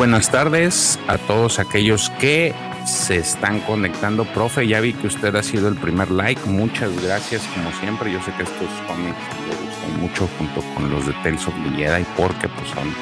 [0.00, 2.54] Buenas tardes a todos aquellos que
[2.86, 4.24] se están conectando.
[4.24, 6.40] Profe, ya vi que usted ha sido el primer like.
[6.46, 8.10] Muchas gracias, como siempre.
[8.10, 11.76] Yo sé que estos cómics le gustan mucho junto con los de Tales of the
[11.76, 12.94] Jedi porque pues son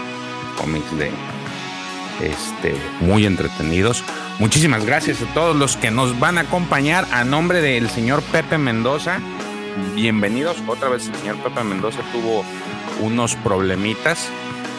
[0.56, 1.12] cómics de
[2.20, 4.03] este muy entretenidos.
[4.41, 8.59] Muchísimas gracias a todos los que nos van a acompañar a nombre del señor Pepe
[8.59, 9.20] Mendoza.
[9.95, 10.56] Bienvenidos.
[10.67, 12.45] Otra vez el señor Pepe Mendoza tuvo
[13.01, 14.28] unos problemitas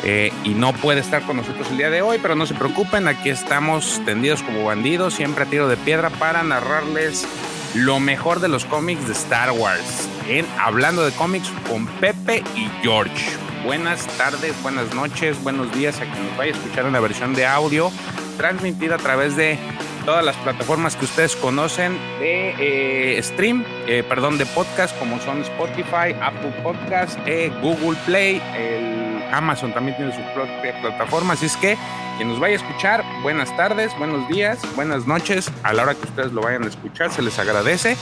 [0.03, 3.07] eh, y no puede estar con nosotros el día de hoy, pero no se preocupen,
[3.07, 7.27] aquí estamos tendidos como bandidos, siempre a tiro de piedra para narrarles
[7.75, 10.07] lo mejor de los cómics de Star Wars.
[10.27, 13.31] En Hablando de cómics con Pepe y George.
[13.65, 17.33] Buenas tardes, buenas noches, buenos días a quien nos vaya a escuchar en la versión
[17.33, 17.91] de audio
[18.37, 19.59] transmitida a través de
[20.05, 25.41] todas las plataformas que ustedes conocen de eh, stream, eh, perdón, de podcast como son
[25.41, 27.19] Spotify, Apple Podcast,
[27.61, 28.98] Google Play, el
[29.31, 31.77] Amazon también tiene su propia plataforma, así es que
[32.17, 36.03] quien nos vaya a escuchar, buenas tardes, buenos días, buenas noches, a la hora que
[36.05, 37.95] ustedes lo vayan a escuchar, se les agradece.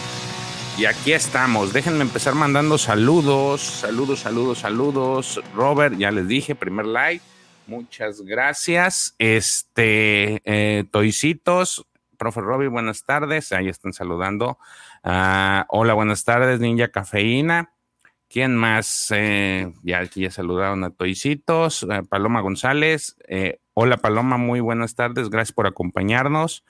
[0.77, 5.41] Y aquí estamos, déjenme empezar mandando saludos, saludos, saludos, saludos.
[5.55, 7.23] Robert, ya les dije, primer like,
[7.65, 9.15] muchas gracias.
[9.17, 14.59] Este, eh, Toicitos, profe Robbie, buenas tardes, ahí están saludando.
[15.03, 17.71] Ah, hola, buenas tardes, Ninja Cafeína.
[18.29, 19.07] ¿Quién más?
[19.15, 23.15] Eh, ya aquí ya saludaron a Toicitos, Paloma González.
[23.27, 26.65] Eh, hola Paloma, muy buenas tardes, gracias por acompañarnos.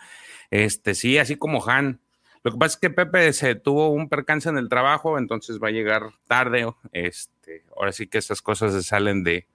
[0.52, 2.00] Este, sí, así como Han.
[2.44, 5.70] Lo que pasa es que Pepe se tuvo un percance en el trabajo, entonces va
[5.70, 6.72] a llegar tarde.
[6.92, 9.48] Este, ahora sí que esas cosas se salen de,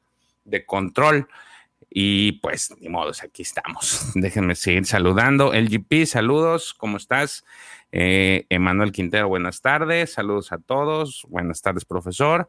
[0.45, 1.29] de control.
[1.89, 4.11] Y pues, ni modo, aquí estamos.
[4.15, 5.53] Déjenme seguir saludando.
[5.53, 7.45] LGP, saludos, ¿cómo estás?
[7.95, 12.49] Eh, Emanuel Quintero, buenas tardes, saludos a todos, buenas tardes, profesor.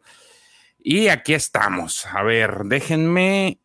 [0.79, 2.05] Y aquí estamos.
[2.05, 3.59] A ver, déjenme,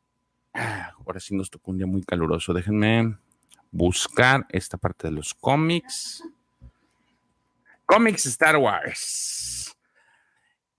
[0.55, 3.17] ah, ahora sí nos tocó un día muy caluroso, déjenme
[3.71, 6.25] buscar esta parte de los cómics.
[7.87, 9.77] Cómics Star Wars.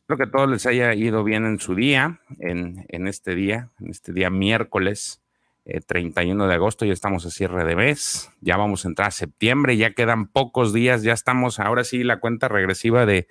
[0.01, 3.69] Espero que a todos les haya ido bien en su día, en, en este día,
[3.79, 5.21] en este día miércoles.
[5.85, 9.11] 31 eh, de agosto, ya estamos a cierre de mes, ya vamos a entrar a
[9.11, 13.27] septiembre, ya quedan pocos días, ya estamos ahora sí la cuenta regresiva de,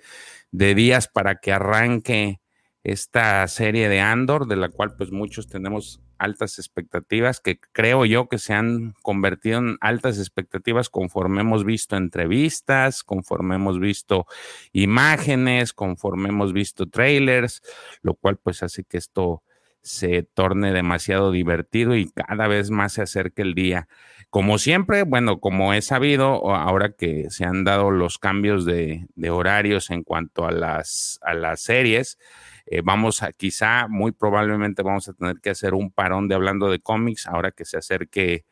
[0.51, 2.39] de días para que arranque
[2.83, 8.27] esta serie de Andor, de la cual pues muchos tenemos altas expectativas, que creo yo
[8.27, 14.25] que se han convertido en altas expectativas conforme hemos visto entrevistas, conforme hemos visto
[14.73, 17.61] imágenes, conforme hemos visto trailers,
[18.01, 19.43] lo cual pues hace que esto
[19.81, 23.87] se torne demasiado divertido y cada vez más se acerque el día.
[24.29, 29.89] Como siempre, bueno, como he sabido, ahora que se han dado los cambios de, horarios
[29.89, 32.19] en cuanto a las, a las series,
[32.67, 36.69] eh, vamos a quizá, muy probablemente vamos a tener que hacer un parón de hablando
[36.69, 38.45] de cómics ahora que se acerque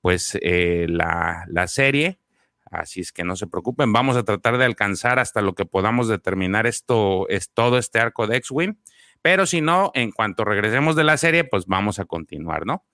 [0.00, 2.20] pues eh, la, la serie.
[2.70, 6.08] Así es que no se preocupen, vamos a tratar de alcanzar hasta lo que podamos
[6.08, 8.76] determinar esto, es todo este arco de X-Wing
[9.26, 12.84] pero si no, en cuanto regresemos de la serie, pues vamos a continuar, ¿no?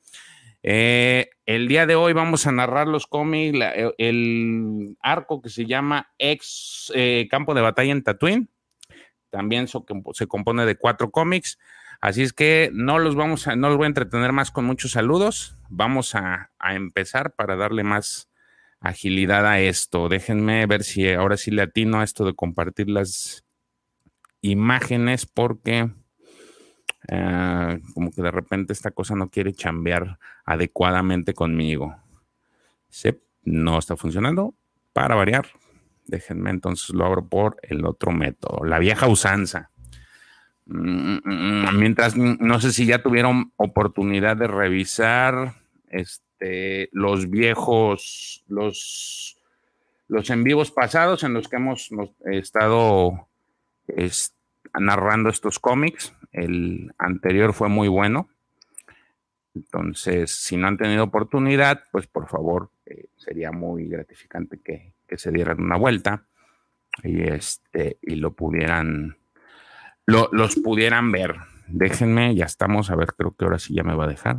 [0.63, 3.59] Eh, el día de hoy vamos a narrar los cómics,
[3.99, 8.49] el arco que se llama Ex eh, Campo de Batalla en Tatooine.
[9.29, 11.59] También se compone de cuatro cómics.
[12.01, 14.93] Así es que no los vamos a, no los voy a entretener más con muchos
[14.93, 15.59] saludos.
[15.69, 18.31] Vamos a, a empezar para darle más
[18.81, 20.09] agilidad a esto.
[20.09, 23.45] Déjenme ver si ahora sí le atino a esto de compartir las
[24.41, 25.91] imágenes porque
[27.11, 31.97] Ah, como que de repente esta cosa no quiere chambear adecuadamente conmigo.
[33.45, 34.55] No está funcionando.
[34.93, 35.47] Para variar,
[36.07, 39.71] déjenme entonces lo abro por el otro método, la vieja usanza.
[40.67, 45.55] Mm, mm, mm, mientras, no sé si ya tuvieron oportunidad de revisar
[45.89, 49.39] este, los viejos, los,
[50.09, 51.89] los en vivos pasados en los que hemos
[52.27, 53.29] estado
[53.89, 54.42] este,
[54.79, 56.15] narrando estos cómics.
[56.33, 58.29] El anterior fue muy bueno.
[59.55, 65.31] Entonces, si no han tenido oportunidad, pues por favor, eh, sería muy gratificante que, se
[65.31, 66.25] dieran una vuelta
[67.03, 69.19] y, este, y lo pudieran,
[70.07, 71.37] los pudieran ver.
[71.69, 74.39] Déjenme, ya estamos, a ver, creo que ahora sí ya me va a dejar.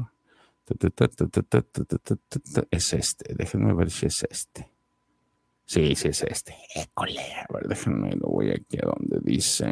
[2.72, 4.73] Es este, déjenme ver si es este.
[5.66, 6.56] Sí, sí es este.
[6.76, 7.20] École.
[7.20, 9.66] A déjenme, lo voy aquí a donde dice.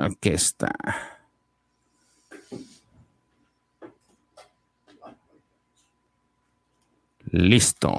[0.00, 0.72] Aquí está.
[7.30, 7.92] Listo.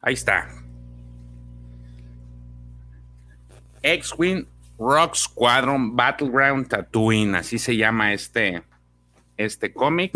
[0.00, 0.48] Ahí está.
[3.82, 4.46] X-Wing
[4.78, 8.62] Rock Squadron Battleground Tatooine, así se llama este,
[9.36, 10.12] este cómic.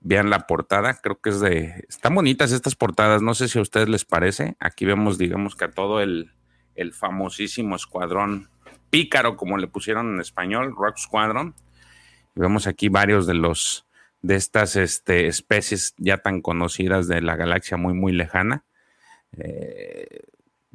[0.00, 1.84] Vean la portada, creo que es de...
[1.88, 4.56] Están bonitas estas portadas, no sé si a ustedes les parece.
[4.60, 6.30] Aquí vemos, digamos que a todo el,
[6.76, 8.48] el famosísimo escuadrón
[8.90, 11.54] pícaro, como le pusieron en español, Rock Squadron.
[12.36, 13.86] Vemos aquí varios de los
[14.22, 18.64] de estas este, especies ya tan conocidas de la galaxia muy, muy lejana.
[19.36, 20.22] Eh,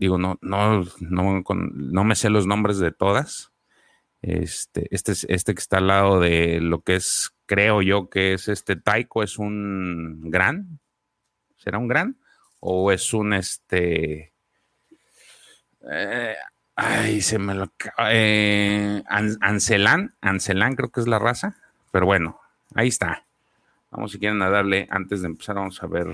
[0.01, 3.53] digo, no, no, no, no, me sé los nombres de todas.
[4.23, 8.47] Este, este, este que está al lado de lo que es, creo yo que es
[8.47, 10.79] este Taiko, es un gran.
[11.55, 12.17] ¿Será un gran?
[12.59, 14.33] ¿O es un este.
[15.91, 16.35] Eh,
[16.75, 17.71] ay, se me lo.
[18.09, 21.57] Eh, Ancelán, Ancelán creo que es la raza.
[21.91, 22.39] Pero bueno,
[22.73, 23.27] ahí está.
[23.91, 26.07] Vamos si quieren a darle, antes de empezar, vamos a ver.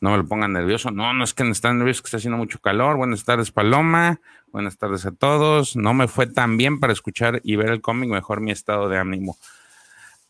[0.00, 0.90] No me lo pongan nervioso.
[0.90, 2.96] No, no es que están nerviosos, que está haciendo mucho calor.
[2.96, 4.20] Buenas tardes, Paloma.
[4.50, 5.76] Buenas tardes a todos.
[5.76, 8.98] No me fue tan bien para escuchar y ver el cómic, mejor mi estado de
[8.98, 9.36] ánimo.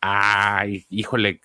[0.00, 1.40] Ay, híjole,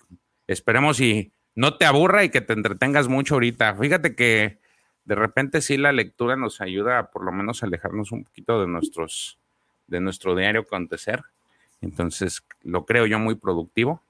[0.46, 3.76] esperemos y no te aburra y que te entretengas mucho ahorita.
[3.76, 4.58] Fíjate que
[5.04, 8.66] de repente sí la lectura nos ayuda a por lo menos alejarnos un poquito de
[8.66, 9.38] nuestros,
[9.86, 11.22] de nuestro diario acontecer.
[11.80, 14.02] Entonces, lo creo yo muy productivo.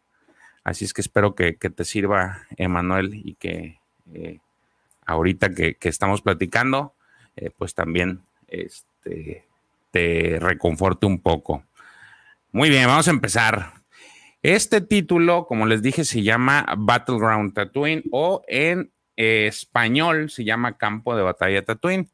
[0.65, 3.79] Así es que espero que, te sirva, Emanuel, y que
[4.13, 4.39] eh,
[5.05, 6.95] ahorita que, estamos platicando,
[7.37, 9.45] eh, pues también este,
[9.91, 11.65] te reconforte un poco.
[12.53, 13.73] Muy bien, vamos a empezar.
[14.43, 21.17] Este título, como les dije, se llama Battleground Tatooine o en español se llama Campo
[21.17, 22.09] de Batalla Tatooine.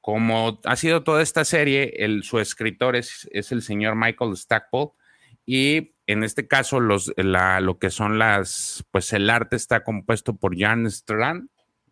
[0.00, 1.92] Como ha sido toda esta serie,
[2.22, 4.92] su escritor es, es el señor Michael Stackpole
[5.44, 10.58] y en este caso, los, lo que son las, pues el arte está compuesto por
[10.58, 11.48] Jan Strand,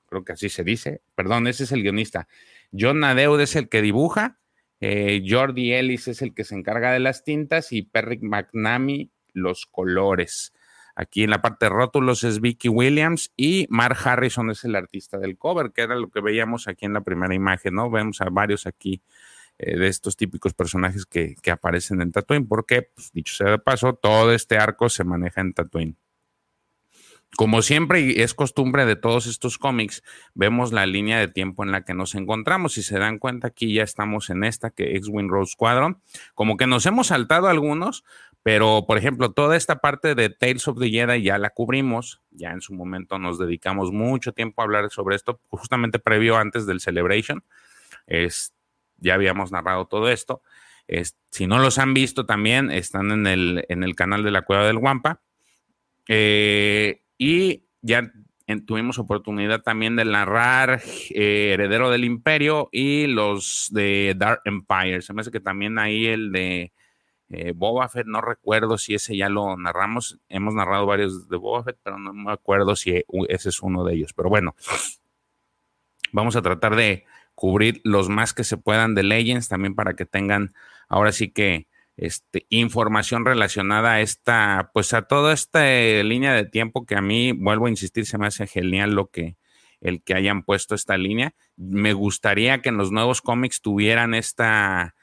[0.06, 2.28] creo que así se dice, perdón, ese es el guionista.
[2.72, 4.38] John Nadeud es el que dibuja,
[4.80, 9.66] eh, Jordi Ellis es el que se encarga de las tintas y Perry McNamee los
[9.66, 10.52] colores.
[10.96, 15.18] Aquí en la parte de rótulos es Vicky Williams y Mark Harrison es el artista
[15.18, 17.90] del cover, que era lo que veíamos aquí en la primera imagen, ¿no?
[17.90, 19.02] Vemos a varios aquí
[19.58, 23.94] eh, de estos típicos personajes que, aparecen en Tatooine, porque, pues, dicho sea de paso,
[23.94, 25.96] todo este arco se maneja en Tatooine.
[27.36, 30.02] Como siempre y es costumbre de todos estos cómics,
[30.34, 32.74] vemos la línea de tiempo en la que nos encontramos.
[32.74, 36.00] Si se dan cuenta, aquí ya estamos en esta que X-Wing Rose Squadron.
[36.34, 38.04] Como que nos hemos saltado algunos,
[38.44, 42.22] pero por ejemplo, toda esta parte de Tales of the Jedi ya la cubrimos.
[42.30, 46.66] Ya en su momento nos dedicamos mucho tiempo a hablar sobre esto, justamente previo antes
[46.66, 47.42] del Celebration.
[48.06, 48.53] Este
[49.04, 50.42] ya habíamos narrado todo esto.
[51.30, 54.66] si no los han visto también, están en el, en el canal de la Cueva
[54.66, 55.22] del Guampa.
[56.08, 58.10] Eh, y ya
[58.66, 65.02] tuvimos oportunidad también de narrar eh, Heredero del Imperio y los de Dark Empire.
[65.02, 66.72] Se me hace que también ahí el de
[67.30, 70.18] eh, Boba Fett, no recuerdo si ese ya lo narramos.
[70.28, 73.94] Hemos narrado varios de Boba Fett, pero no me acuerdo si ese es uno de
[73.94, 74.12] ellos.
[74.12, 74.54] Pero bueno,
[76.12, 80.06] vamos a tratar de cubrir los más que se puedan de Legends, también para que
[80.06, 80.54] tengan
[80.88, 85.62] ahora sí que este, información relacionada a esta, pues a toda esta
[86.02, 89.36] línea de tiempo que a mí, vuelvo a insistir, se me hace genial lo que,
[89.80, 91.34] el que hayan puesto esta línea.
[91.56, 94.94] Me gustaría que en los nuevos cómics tuvieran esta,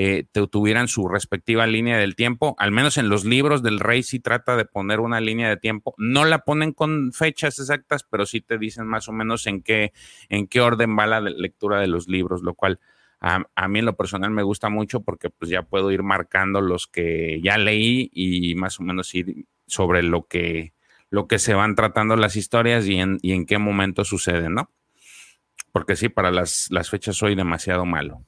[0.00, 2.54] eh, tuvieran su respectiva línea del tiempo.
[2.58, 5.92] Al menos en los libros del rey sí trata de poner una línea de tiempo.
[5.98, 9.92] No la ponen con fechas exactas, pero sí te dicen más o menos en qué,
[10.28, 12.78] en qué orden va la lectura de los libros, lo cual
[13.18, 16.86] a, mí en lo personal me gusta mucho porque pues ya puedo ir marcando los
[16.86, 20.74] que ya leí y más o menos ir sobre lo que,
[21.10, 24.70] lo que se van tratando las historias y en, y en qué momento suceden, ¿no?
[25.72, 28.24] Porque sí, para las, las fechas soy demasiado malo.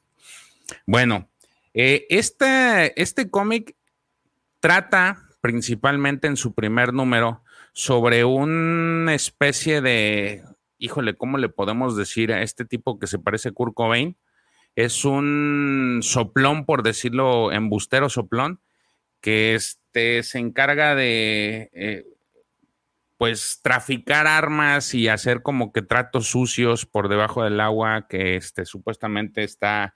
[0.85, 1.31] Bueno,
[1.75, 3.77] eh, este, este cómic
[4.61, 10.45] trata principalmente en su primer número sobre una especie de,
[10.79, 14.17] híjole, ¿cómo le podemos decir a este tipo que se parece a Kurt Cobain?
[14.77, 18.61] Es un soplón, por decirlo, embustero soplón,
[19.21, 22.05] que este, se encarga de, eh,
[23.19, 28.65] pues, traficar armas y hacer como que tratos sucios por debajo del agua, que este,
[28.65, 29.95] supuestamente está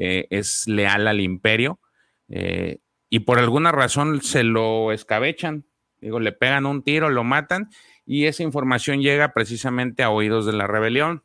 [0.00, 1.80] eh, es leal al imperio
[2.28, 2.78] eh,
[3.10, 5.66] y por alguna razón se lo escabechan,
[6.00, 7.68] digo, le pegan un tiro, lo matan
[8.06, 11.24] y esa información llega precisamente a oídos de la rebelión.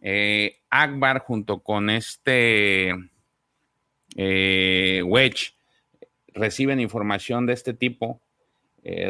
[0.00, 2.94] Eh, Akbar junto con este
[4.16, 5.56] Wedge
[6.34, 8.20] reciben información de este tipo.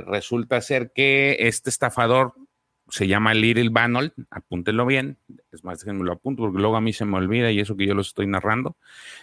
[0.07, 2.33] resulta ser que este estafador
[2.88, 5.19] se llama Little Banold, apúntenlo bien,
[5.53, 7.87] es más, déjenme lo apunto porque luego a mí se me olvida y eso que
[7.87, 8.76] yo lo estoy narrando.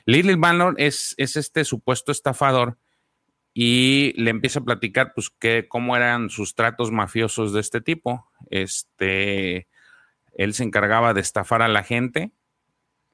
[0.05, 2.77] Little Banold es, es este supuesto estafador
[3.53, 8.27] y le empieza a platicar pues que cómo eran sus tratos mafiosos de este tipo.
[8.49, 9.67] Este,
[10.33, 12.31] él se encargaba de estafar a la gente,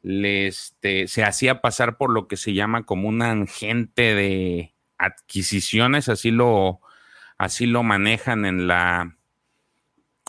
[0.03, 6.31] este, se hacía pasar por lo que se llama como un agente de adquisiciones, así
[6.31, 6.79] lo,
[7.37, 9.16] así lo manejan en la,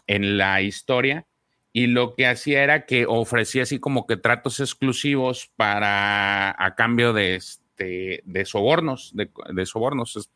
[0.09, 1.27] en la historia.
[1.73, 7.13] Y lo que hacía era que ofrecía así como que tratos exclusivos para a cambio
[7.13, 10.17] de, este, de sobornos, de, sobornos.
[10.17, 10.31] Es,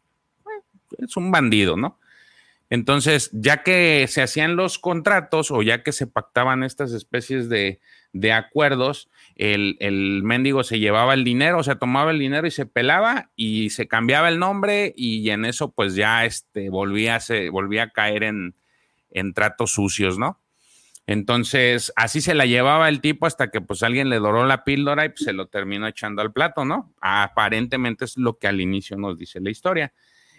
[0.98, 1.98] es, un bandido, ¿no?
[2.70, 7.80] Entonces, ya que se hacían los contratos o ya que se pactaban estas especies de,
[8.12, 12.50] de acuerdos, el, el, mendigo se llevaba el dinero, o sea, tomaba el dinero y
[12.50, 17.50] se pelaba y se cambiaba el nombre y en eso pues ya este, volvía, se,
[17.50, 18.54] volvía a caer en,
[19.12, 20.40] en tratos sucios, ¿no?
[21.06, 25.04] Entonces, así se la llevaba el tipo hasta que pues alguien le doró la píldora
[25.04, 26.94] y pues, se lo terminó echando al plato, ¿no?
[27.00, 29.92] Aparentemente es lo que al inicio nos dice la historia.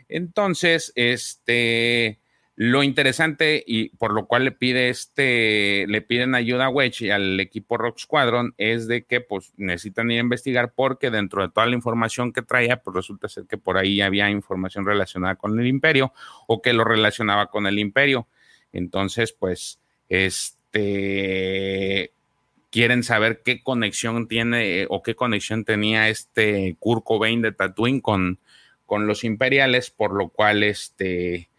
[0.08, 2.22] Entonces, este,
[2.56, 7.10] lo interesante y por lo cual le pide este, le piden ayuda a Wedge y
[7.10, 11.50] al equipo Rock Squadron es de que pues necesitan ir a investigar porque dentro de
[11.50, 15.60] toda la información que traía, pues resulta ser que por ahí había información relacionada con
[15.60, 16.14] el imperio
[16.48, 18.28] o que lo relacionaba con el imperio.
[18.74, 22.12] Entonces, pues este,
[22.72, 28.02] quieren saber qué conexión tiene eh, o qué conexión tenía este Kurt Cobain de Tatooine
[28.02, 28.40] con,
[28.86, 31.50] con los imperiales, por lo cual este,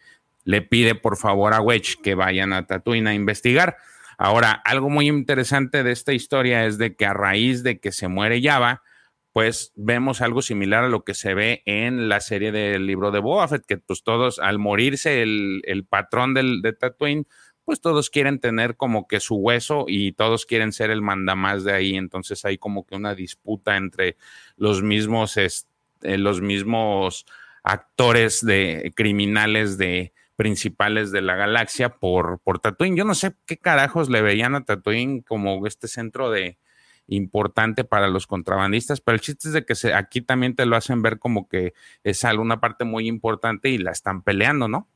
[0.44, 3.78] le pide por favor a Wedge que vayan a Tatooine a investigar.
[4.18, 8.08] Ahora, algo muy interesante de esta historia es de que a raíz de que se
[8.08, 8.82] muere Java,
[9.34, 13.18] pues vemos algo similar a lo que se ve en la serie del libro de
[13.18, 17.26] Boba Fett, que pues todos al morirse el, el patrón del, de Tatooine,
[17.64, 21.72] pues todos quieren tener como que su hueso y todos quieren ser el mandamás de
[21.72, 21.96] ahí.
[21.96, 24.16] Entonces hay como que una disputa entre
[24.56, 25.48] los mismos, eh,
[26.16, 27.26] los mismos
[27.64, 32.96] actores de criminales de principales de la galaxia por, por Tatooine.
[32.96, 36.56] Yo no sé qué carajos le veían a Tatooine como este centro de
[37.06, 41.02] importante para los contrabandistas, pero el chiste es de que aquí también te lo hacen
[41.02, 44.88] ver como que es alguna parte muy importante y la están peleando, ¿no?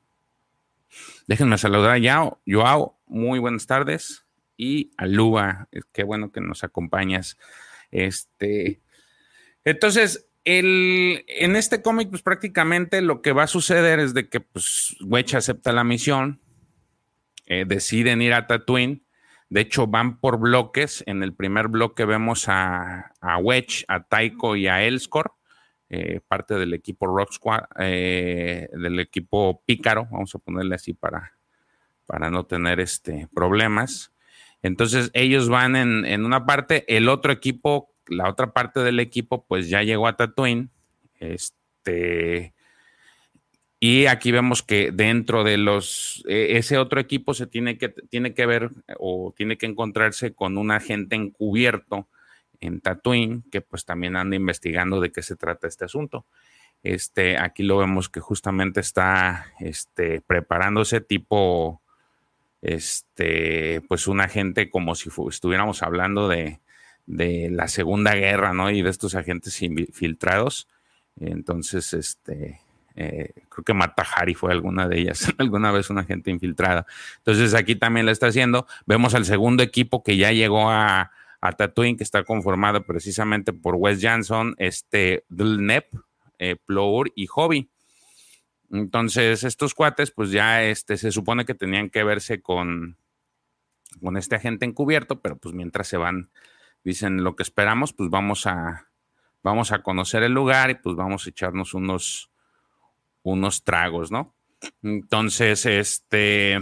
[1.26, 2.38] Déjenme saludar a.
[2.46, 4.24] Joao, muy buenas tardes.
[4.56, 7.38] Y a Luba, qué bueno que nos acompañas.
[7.90, 8.80] Este,
[9.64, 14.40] entonces, el, en este cómic, pues prácticamente lo que va a suceder es de que,
[14.40, 14.96] pues,
[15.36, 16.40] acepta la misión,
[17.46, 19.04] eh, deciden ir a Tatooine.
[19.48, 21.02] De hecho, van por bloques.
[21.06, 25.32] En el primer bloque vemos a, a Wedge, a Taiko y a Elskor.
[25.90, 31.32] Eh, parte del equipo Rock Squad, eh, del equipo Pícaro, vamos a ponerle así para,
[32.04, 34.12] para no tener este, problemas.
[34.60, 39.46] Entonces ellos van en, en, una parte, el otro equipo, la otra parte del equipo,
[39.46, 40.68] pues ya llegó a Tatooine.
[41.20, 42.52] Este,
[43.80, 48.34] y aquí vemos que dentro de los, e, ese otro equipo se tiene que, tiene
[48.34, 52.08] que ver o tiene que encontrarse con un agente encubierto
[52.60, 56.26] en Tatooine, que pues también anda investigando de qué se trata este asunto.
[56.82, 61.80] Este, aquí lo vemos que justamente está este, preparándose tipo,
[62.62, 66.60] este, pues un agente como si estuviéramos hablando de,
[67.06, 68.70] de, la Segunda Guerra, ¿no?
[68.70, 70.68] Y de estos agentes infiltrados.
[71.20, 72.60] Entonces, este,
[73.00, 76.84] eh, creo que Mata Hari fue alguna de ellas, alguna vez una agente infiltrada.
[77.18, 78.66] Entonces, aquí también la está haciendo.
[78.86, 83.76] Vemos al segundo equipo que ya llegó a, a Tatooine, que está conformado precisamente por
[83.76, 85.94] Wes Jansson, este Dulnep,
[86.40, 87.70] eh, Plour y Hobby.
[88.72, 92.96] Entonces, estos cuates, pues ya este, se supone que tenían que verse con,
[94.02, 96.30] con este agente encubierto, pero pues mientras se van,
[96.82, 98.88] dicen lo que esperamos, pues vamos a,
[99.44, 102.30] vamos a conocer el lugar y pues vamos a echarnos unos,
[103.32, 104.34] unos tragos, ¿no?
[104.82, 106.58] Entonces, este,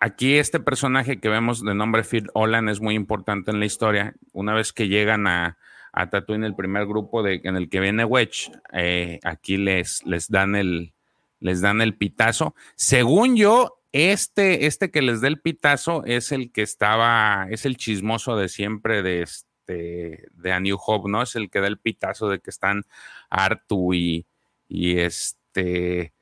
[0.00, 4.14] aquí este personaje que vemos de nombre Phil Olan es muy importante en la historia.
[4.32, 5.58] Una vez que llegan a,
[5.92, 10.30] a Tatooine, el primer grupo de, en el que viene Wedge, eh, aquí les, les,
[10.30, 10.92] dan el,
[11.40, 12.54] les dan el pitazo.
[12.76, 17.76] Según yo, este, este que les da el pitazo es el que estaba, es el
[17.76, 21.22] chismoso de siempre de este, de A New Hope, ¿no?
[21.22, 22.82] Es el que da el pitazo de que están
[23.30, 24.26] Artu y,
[24.74, 26.12] y este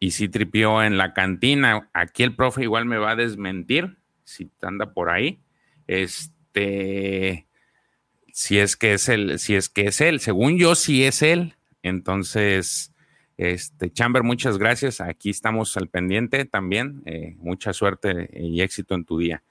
[0.00, 1.90] y si tripió en la cantina.
[1.92, 5.40] Aquí el profe igual me va a desmentir si anda por ahí.
[5.88, 7.46] Este,
[8.32, 11.54] si es que es él, si es que es según yo, sí es él.
[11.82, 12.92] Entonces,
[13.36, 15.00] Este, Chamber, muchas gracias.
[15.00, 17.02] Aquí estamos al pendiente también.
[17.06, 19.42] Eh, mucha suerte y éxito en tu día.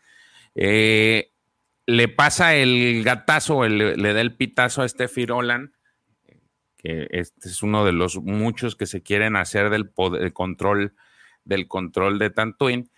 [0.55, 1.31] Eh,
[1.85, 5.71] le pasa el gatazo, le da el pitazo a este Firolan,
[6.77, 9.91] que este es uno de los muchos que se quieren hacer del
[10.33, 10.93] control,
[11.43, 12.89] del control de Tantuin.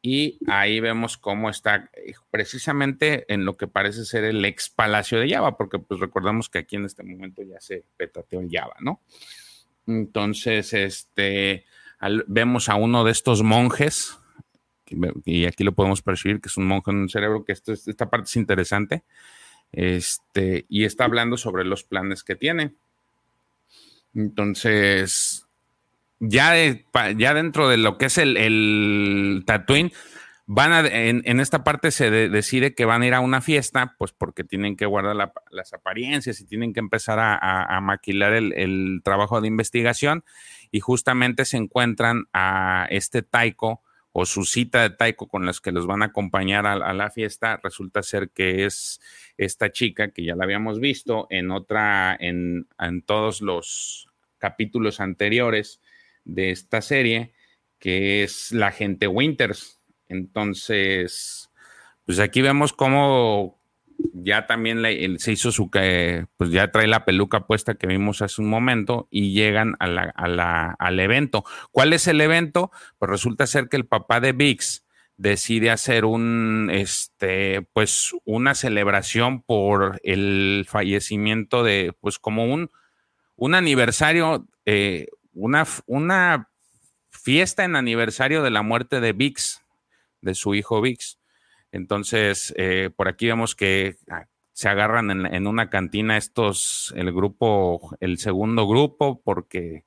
[0.00, 5.18] Y ahí vemos cómo está eh, precisamente en lo que parece ser el ex palacio
[5.18, 8.76] de Java, porque pues recordamos que aquí en este momento ya se petateó el Java,
[8.80, 9.02] ¿no?
[9.88, 11.64] Entonces, este,
[12.26, 14.18] vemos a uno de estos monjes,
[15.24, 18.08] y aquí lo podemos percibir, que es un monje en un cerebro, que esto, esta
[18.08, 19.02] parte es interesante,
[19.72, 22.74] este, y está hablando sobre los planes que tiene.
[24.18, 25.46] Entonces,
[26.18, 26.54] ya,
[27.16, 29.92] ya dentro de lo que es el, el Tatooine,
[30.46, 34.10] van a, en, esta parte se decide que van a ir a una fiesta, pues
[34.10, 39.46] porque tienen que guardar las apariencias y tienen que empezar a, maquilar el, trabajo de
[39.46, 40.24] investigación.
[40.72, 45.70] Y justamente se encuentran a este Taiko o su cita de Taiko con las que
[45.70, 49.00] los van a acompañar a, la fiesta, resulta ser que es
[49.36, 54.07] esta chica que ya la habíamos visto en otra, en, en todos los
[54.38, 55.80] capítulos anteriores
[56.24, 57.32] de esta serie,
[57.78, 59.78] que es la gente Winters
[60.08, 61.50] entonces,
[62.06, 63.58] pues aquí vemos cómo
[64.14, 64.82] ya también
[65.18, 69.08] se hizo su que, pues ya trae la peluca puesta que vimos hace un momento
[69.10, 71.44] y llegan a al evento.
[71.72, 72.70] ¿Cuál es el evento?
[72.98, 74.84] Pues resulta ser que el papá de Vix
[75.16, 82.70] decide hacer un, este, pues una celebración por el fallecimiento de, pues como un,
[83.38, 86.50] un aniversario, eh, una, una
[87.08, 89.62] fiesta en aniversario de la muerte de Vix
[90.20, 91.20] de su hijo Vix.
[91.70, 97.96] Entonces, eh, por aquí vemos que ah, se agarran en, una cantina estos, el grupo,
[98.00, 99.84] el segundo grupo, porque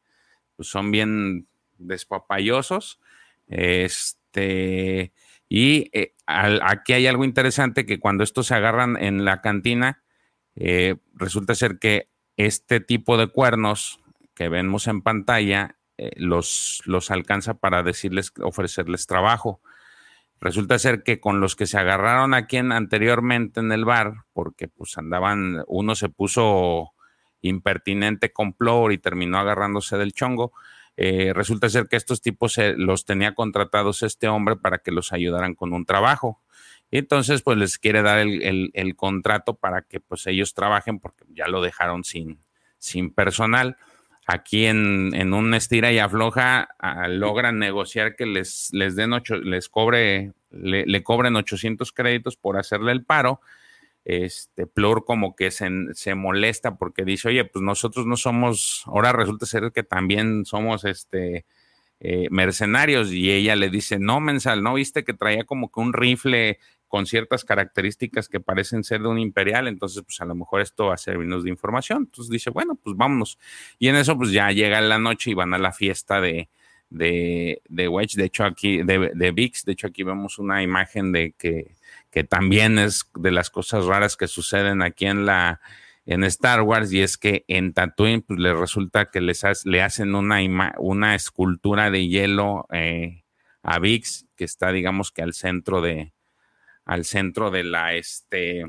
[0.56, 3.02] pues, son bien despapayosos.
[3.48, 5.12] Este,
[5.50, 10.04] y eh, aquí hay algo interesante que cuando estos se agarran en la cantina,
[11.16, 14.00] resulta ser que este tipo de cuernos
[14.34, 15.78] que vemos en pantalla
[16.16, 19.62] los, los alcanza para decirles, ofrecerles trabajo.
[20.40, 24.98] Resulta ser que con los que se agarraron aquí anteriormente en el bar, porque pues
[24.98, 26.94] andaban, uno se puso
[27.42, 30.52] impertinente con Plor y terminó agarrándose del chongo.
[30.98, 35.54] Eh, resulta ser que estos tipos los tenía contratados este hombre para que los ayudaran
[35.54, 36.42] con un trabajo.
[36.92, 41.48] Y entonces, pues les quiere dar el, contrato para que pues ellos trabajen porque ya
[41.48, 42.40] lo dejaron sin,
[42.78, 43.78] sin personal
[44.28, 49.36] aquí en, en un estira y afloja ah, logran negociar que les, les den ocho,
[49.38, 53.42] les cobre, le, cobren 800 créditos por hacerle el paro.
[54.04, 59.14] Este Plur como que se, se, molesta porque dice, oye, pues nosotros no somos, ahora
[59.14, 61.46] resulta ser que también somos este
[62.00, 65.94] eh, mercenarios y ella le dice, no, mensal, ¿no viste que traía como que un
[65.94, 66.58] rifle
[66.92, 70.88] con ciertas características que parecen ser de un imperial, entonces pues a lo mejor esto
[70.88, 72.00] va a servirnos de información.
[72.00, 73.40] Entonces dice, bueno, pues vámonos.
[73.80, 76.50] Y en eso pues ya llega la noche y van a la fiesta de,
[76.90, 81.14] de, de Wedge, de hecho aquí, de, de VIX, de hecho aquí vemos una imagen
[81.14, 81.78] de que,
[82.12, 85.62] que también es de las cosas raras que suceden aquí en la
[86.06, 90.16] en Star Wars y es que en Tatooine pues le resulta que les le hacen
[90.16, 90.42] una,
[90.80, 93.24] una escultura de hielo eh,
[93.62, 96.12] a VIX que está digamos que al centro de,
[96.92, 98.66] al centro de la, este,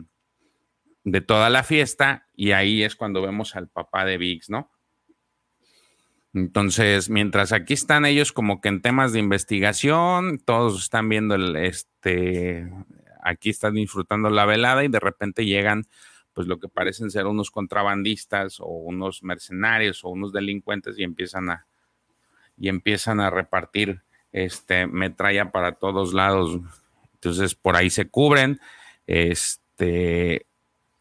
[1.03, 4.71] de toda la fiesta y ahí es cuando vemos al papá de Biggs, ¿no?
[6.33, 11.57] Entonces, mientras aquí están ellos como que en temas de investigación, todos están viendo el,
[11.57, 12.73] este,
[13.25, 15.83] aquí están disfrutando la velada y de repente llegan
[16.33, 21.51] pues lo que parecen ser unos contrabandistas o unos mercenarios o unos delincuentes y empiezan
[21.51, 21.67] a
[22.57, 26.61] y empiezan a repartir este metralla para todos lados.
[27.23, 28.61] Entonces por ahí se cubren.
[29.07, 30.47] Este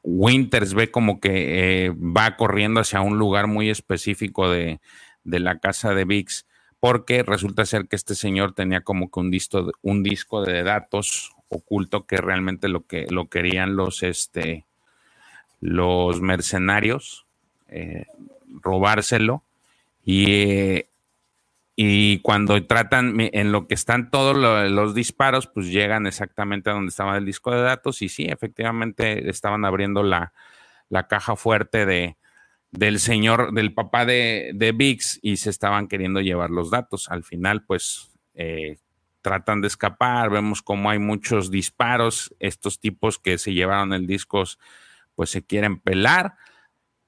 [0.03, 4.79] Winters ve como que eh, va corriendo hacia un lugar muy específico de,
[5.23, 6.45] la casa de VIX,
[6.79, 11.31] porque resulta ser que este señor tenía como que un disco, un disco de datos
[11.49, 14.65] oculto que realmente lo que lo querían los este
[15.59, 17.27] los mercenarios
[17.67, 18.05] eh,
[18.61, 19.43] robárselo
[20.03, 20.87] y eh,
[21.83, 26.89] y cuando tratan, en lo que están todos los disparos, pues llegan exactamente a donde
[26.89, 30.31] estaba el disco de datos y sí, efectivamente estaban abriendo la,
[31.09, 32.17] caja fuerte de,
[32.69, 37.09] del señor, del papá de, de Vix y se estaban queriendo llevar los datos.
[37.09, 38.77] Al final, pues eh,
[39.23, 44.43] tratan de escapar, vemos cómo hay muchos disparos, estos tipos que se llevaron el disco,
[45.15, 46.35] pues se quieren pelar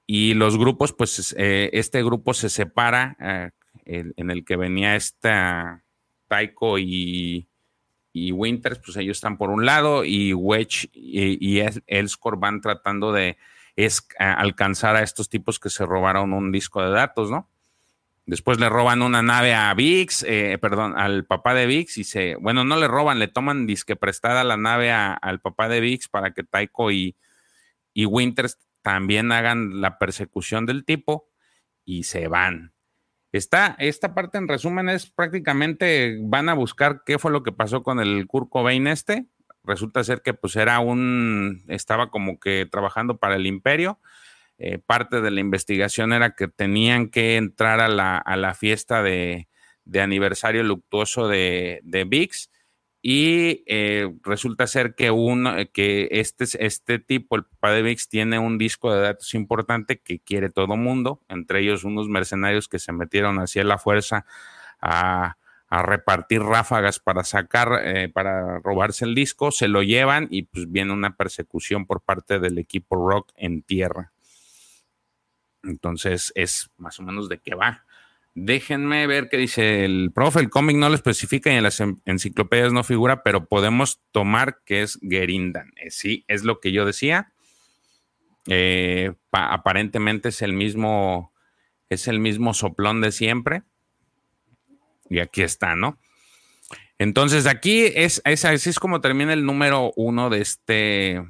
[0.04, 3.16] y los grupos, pues eh, este grupo se separa.
[3.20, 3.50] Eh,
[3.86, 5.84] en el que venía esta
[6.28, 7.48] Taiko y,
[8.12, 13.12] y, Winters, pues ellos están por un lado y Wedge y, y Elscore van tratando
[13.12, 13.36] de
[14.18, 17.50] alcanzar a estos tipos que se robaron un disco de datos, ¿no?
[18.26, 22.36] Después le roban una nave a Vix, eh, perdón, al papá de Vix y se,
[22.36, 26.32] bueno, no le roban, le toman disque prestada la nave al papá de Vix para
[26.32, 27.16] que Taiko y,
[27.92, 31.28] y Winters también hagan la persecución del tipo
[31.84, 32.73] y se van.
[33.34, 37.82] Esta, esta parte en resumen es prácticamente van a buscar qué fue lo que pasó
[37.82, 39.26] con el Kurt Cobain este.
[39.64, 43.98] Resulta ser que pues era un, estaba como que trabajando para el imperio.
[44.58, 49.48] Eh, parte de la investigación era que tenían que entrar a la, fiesta de,
[50.00, 52.50] aniversario luctuoso de, de VIX
[53.06, 57.74] y eh, resulta ser que, uno, que este, este tipo, el papá
[58.08, 62.78] tiene un disco de datos importante que quiere todo mundo, entre ellos unos mercenarios que
[62.78, 64.24] se metieron hacia la fuerza
[64.80, 65.36] a,
[65.70, 70.92] repartir ráfagas para sacar, eh, para robarse el disco, se lo llevan y pues viene
[70.92, 74.12] una persecución por parte del equipo Rock en tierra.
[75.62, 77.83] Entonces es más o menos de qué va.
[78.36, 80.40] Déjenme ver qué dice el profe.
[80.40, 84.82] El cómic no lo especifica y en las enciclopedias no figura, pero podemos tomar que
[84.82, 85.72] es Gerindan.
[85.76, 87.32] Eh, sí, es lo que yo decía.
[88.48, 91.32] Eh, aparentemente es el mismo,
[91.88, 93.62] es el mismo soplón de siempre.
[95.08, 96.00] Y aquí está, ¿no?
[96.98, 101.22] Entonces, aquí es, es así es como termina el número uno de este,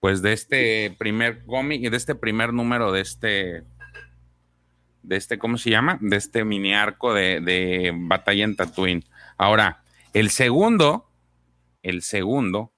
[0.00, 3.64] pues de este primer cómic y de este primer número de este
[5.02, 5.98] de este, ¿cómo se llama?
[6.00, 9.04] De este mini arco de, batalla en Tatooine.
[9.36, 9.82] Ahora,
[10.12, 11.10] el segundo,
[11.82, 12.72] el segundo,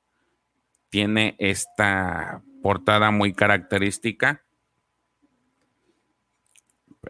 [0.88, 4.44] tiene esta portada muy característica.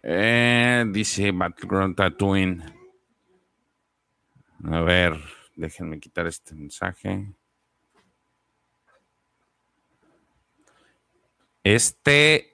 [0.03, 2.64] Eh, dice Battleground Tatooine.
[4.64, 5.18] A ver,
[5.57, 7.35] déjenme quitar este mensaje.
[11.62, 12.49] Este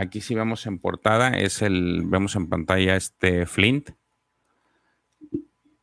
[0.00, 3.90] Aquí sí vemos en portada, es el, vemos en pantalla este Flint.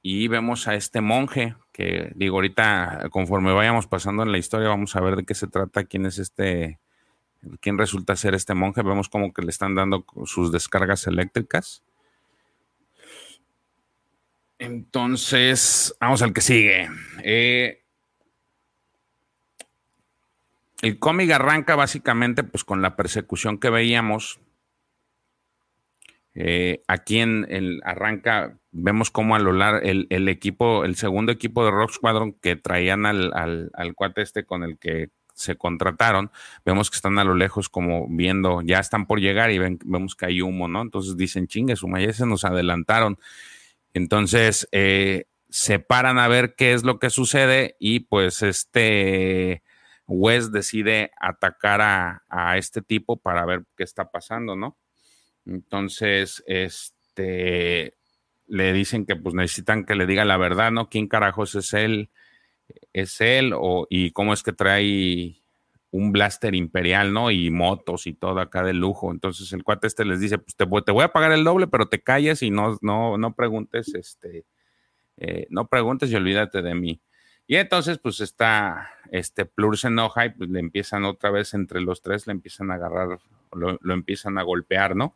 [0.01, 4.95] Y vemos a este monje, que digo, ahorita conforme vayamos pasando en la historia, vamos
[4.95, 6.79] a ver de qué se trata, quién es este,
[7.59, 8.83] quién resulta ser este monje.
[8.83, 11.83] Vemos como que le están dando sus descargas eléctricas.
[14.59, 16.87] Entonces, vamos al que sigue.
[17.21, 17.83] Eh,
[20.85, 24.39] el cómic arranca básicamente pues con la persecución que veíamos.
[26.35, 31.65] Eh, aquí en el arranca, vemos cómo a lo largo el, equipo, el segundo equipo
[31.65, 36.29] de Rock Squadron que traían al, al, cuate este con el que se contrataron,
[36.63, 40.27] vemos que están a lo lejos como viendo, ya están por llegar y vemos que
[40.27, 40.83] hay humo, ¿no?
[40.83, 43.17] Entonces dicen, chingue, su se nos adelantaron.
[43.95, 49.63] Entonces eh, se paran a ver qué es lo que sucede y pues este
[50.07, 54.77] Wes decide atacar a, este tipo para ver qué está pasando, ¿no?
[55.45, 57.95] Entonces, este,
[58.47, 60.89] le dicen que pues necesitan que le diga la verdad, ¿no?
[60.89, 62.09] ¿Quién carajos es él?
[62.93, 63.53] ¿Es él?
[63.55, 65.41] O, ¿Y cómo es que trae
[65.95, 67.31] un blaster imperial, ¿no?
[67.31, 69.11] Y motos y todo acá de lujo.
[69.11, 72.01] Entonces el cuate este les dice, pues te, voy a pagar el doble, pero te
[72.03, 74.45] calles y no, no, no preguntes, este,
[75.17, 77.01] eh, no preguntes y olvídate de mí.
[77.47, 81.81] Y entonces, pues está este Plur se enoja y pues le empiezan otra vez entre
[81.81, 83.19] los tres, le empiezan a agarrar,
[83.53, 85.15] lo, empiezan a golpear, ¿no?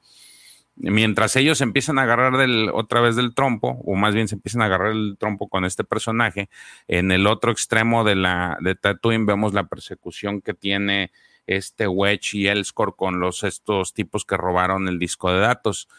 [0.75, 4.61] Mientras ellos empiezan a agarrar del, otra vez del trompo, o más bien se empiezan
[4.61, 6.49] a agarrar el trompo con este personaje,
[6.87, 11.11] en el otro extremo de la de Tatooine vemos la persecución que tiene
[11.47, 15.89] este Wedge y Elscore con los estos tipos que robaron el disco de datos.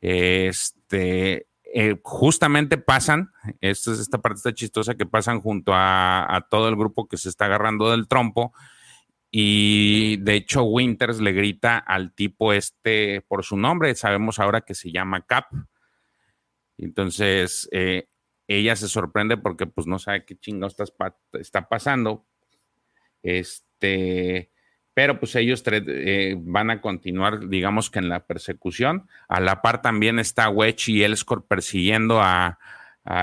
[0.00, 6.76] Este, eh, justamente pasan, esta, esta parte está chistosa, que pasan junto a, todo el
[6.76, 8.54] grupo que se está agarrando del trompo.
[9.30, 13.94] Y de hecho, Winters le grita al tipo este por su nombre.
[13.94, 15.46] Sabemos ahora que se llama Cap.
[16.78, 18.08] Entonces, eh,
[18.46, 20.76] ella se sorprende porque pues no sabe qué chingados
[21.34, 22.26] está pasando.
[23.22, 24.50] Este,
[24.98, 29.06] pero pues ellos eh, van a continuar, digamos que en la persecución.
[29.28, 32.58] A la par también está Wedge y Elscore persiguiendo a,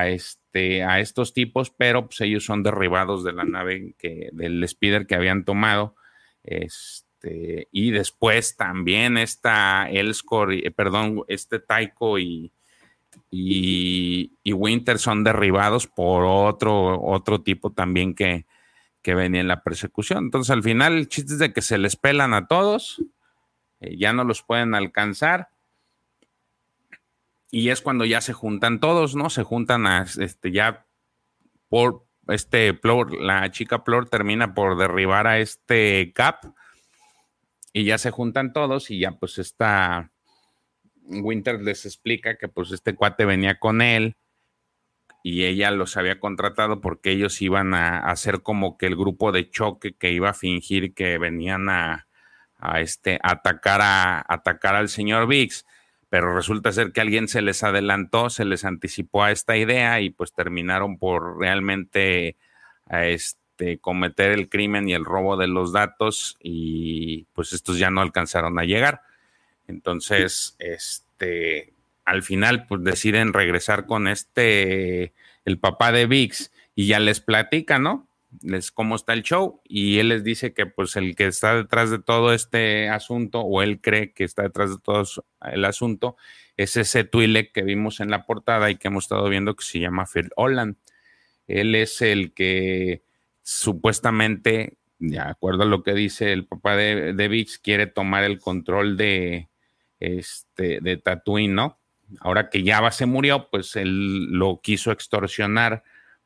[0.06, 3.94] este, a estos tipos, pero pues ellos son derribados de la nave
[4.32, 5.98] del speeder que habían tomado.
[6.46, 12.54] Este, y después también está Elscore, eh, perdón, este Taiko y,
[13.30, 18.46] y, y, Winter son derribados por otro, otro tipo también que,
[19.06, 20.24] que venía en la persecución.
[20.24, 23.04] Entonces, al final, el chiste es de que se les pelan a todos,
[23.80, 25.50] eh, ya no los pueden alcanzar.
[27.52, 29.30] y es cuando ya se juntan todos, ¿no?
[29.30, 30.88] Se juntan a, este, ya
[31.70, 36.44] por, este Plor, la chica Plor termina por derribar a este Cap
[37.72, 40.12] y ya se juntan todos y ya pues esta
[41.04, 44.18] Winter les explica que pues este cuate venía con él
[45.28, 49.50] y ella los había contratado porque ellos iban a, hacer como que el grupo de
[49.50, 52.06] choque que iba a fingir que venían a,
[52.60, 55.66] a este, atacar, a, atacar al señor Biggs,
[56.10, 60.12] pero resulta ser que alguien se les adelantó, se les anticipó a esta idea y
[60.12, 62.38] pues terminaron por realmente
[62.92, 68.02] este, cometer el crimen y el robo de los datos y pues estos ya no
[68.02, 69.02] alcanzaron a llegar.
[69.68, 71.74] Entonces, este,
[72.06, 75.14] al final pues deciden regresar con este,
[75.44, 78.08] el papá de Vix y ya les platica, ¿no?
[78.42, 81.90] les cómo está el show y él les dice que pues el que está detrás
[81.90, 85.04] de todo este asunto o él cree que está detrás de todo
[85.42, 86.18] el asunto
[86.58, 89.80] es ese Twi'lek que vimos en la portada y que hemos estado viendo que se
[89.80, 90.78] llama Phil Holland.
[91.48, 93.04] Él es el que
[93.42, 98.96] supuestamente, de acuerdo a lo que dice el papá de, de quiere tomar el control
[98.96, 99.50] de,
[100.00, 101.78] este, de Tatooine, ¿no?
[102.20, 105.84] Ahora que Java se murió, pues él lo quiso extorsionar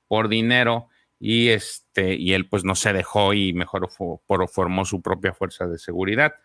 [0.07, 0.89] por dinero
[1.19, 5.77] y este y él pues no se dejó y mejor formó su propia fuerza de
[5.77, 6.35] seguridad.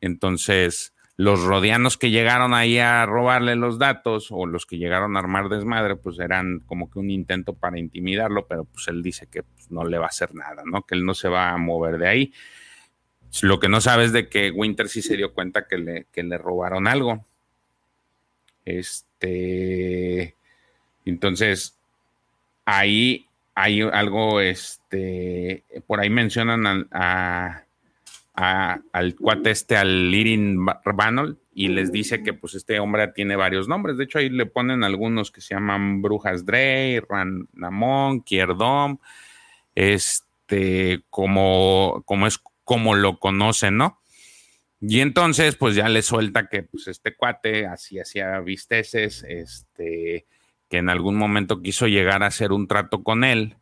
[0.00, 5.18] Entonces, los rodianos que llegaron ahí a robarle los datos o los que llegaron a
[5.18, 9.42] armar desmadre, pues eran como que un intento para intimidarlo, pero pues él dice que
[9.42, 10.82] pues, no le va a hacer nada, ¿no?
[10.82, 12.32] Que él no se va a mover de ahí.
[13.42, 16.22] Lo que no sabe es de que Winter sí se dio cuenta que le, que
[16.22, 17.26] le robaron algo.
[18.68, 20.34] Este.
[21.04, 21.78] Entonces,
[22.64, 27.64] ahí hay algo, este, por ahí mencionan a,
[28.34, 33.66] al cuate este, al Lirin Banol, y les dice que pues este hombre tiene varios
[33.66, 33.96] nombres.
[33.96, 38.98] De hecho, ahí le ponen algunos que se llaman Brujas Drey, Ranamón, Kierdom,
[39.74, 43.98] este, como, como es como lo conocen, ¿no?
[44.80, 50.26] Y entonces, pues ya le suelta que pues este cuate así hacía visteces, este,
[50.68, 53.56] que en algún momento quiso llegar a hacer un trato con él,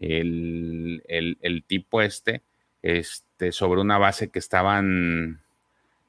[0.00, 2.42] el, tipo este,
[2.82, 5.40] este, sobre una base que estaban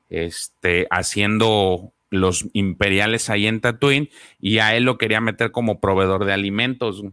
[0.10, 6.26] este, haciendo los imperiales ahí en Tatooine y a él lo quería meter como proveedor
[6.26, 7.04] de alimentos.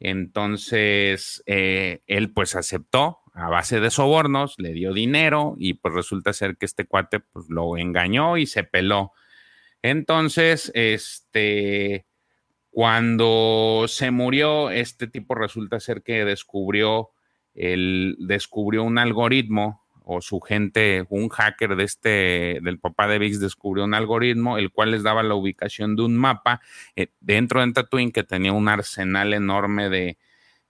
[0.00, 6.32] Entonces, eh, él pues aceptó a base de sobornos, le dio dinero y pues resulta
[6.32, 9.12] ser que este cuate pues lo engañó y se peló.
[9.82, 12.06] Entonces, este,
[12.70, 17.10] cuando se murió, este tipo resulta ser que descubrió,
[17.54, 23.38] el, descubrió un algoritmo o su gente, un hacker de este, del papá de Vix
[23.38, 26.62] descubrió un algoritmo, el cual les daba la ubicación de un mapa
[26.94, 30.16] eh, dentro de Tatooine que tenía un arsenal enorme de,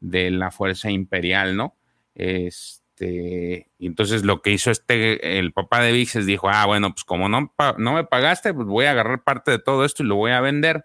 [0.00, 1.76] de la fuerza imperial, ¿no?
[2.16, 7.04] Este, entonces lo que hizo este, el papá de Vix es dijo, ah, bueno, pues
[7.04, 10.16] como no, no me pagaste, pues voy a agarrar parte de todo esto y lo
[10.16, 10.84] voy a vender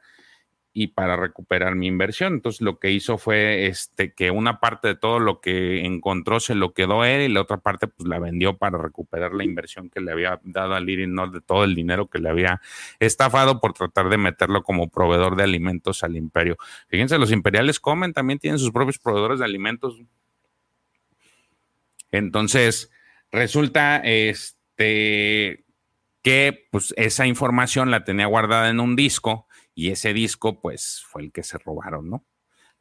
[0.73, 2.33] y para recuperar mi inversión.
[2.33, 6.55] Entonces lo que hizo fue este, que una parte de todo lo que encontró se
[6.55, 10.01] lo quedó él y la otra parte pues la vendió para recuperar la inversión que
[10.01, 12.61] le había dado a Lirinor de todo el dinero que le había
[12.99, 16.57] estafado por tratar de meterlo como proveedor de alimentos al imperio.
[16.87, 20.01] Fíjense, los imperiales comen, también tienen sus propios proveedores de alimentos.
[22.11, 22.91] Entonces,
[23.31, 25.65] resulta este
[26.21, 31.23] que pues esa información la tenía guardada en un disco y ese disco, pues, fue
[31.23, 32.25] el que se robaron, ¿no?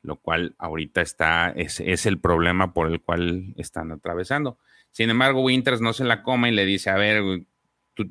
[0.03, 4.59] Lo cual ahorita está, es, es el problema por el cual están atravesando.
[4.91, 7.23] Sin embargo, Winters no se la come y le dice, a ver,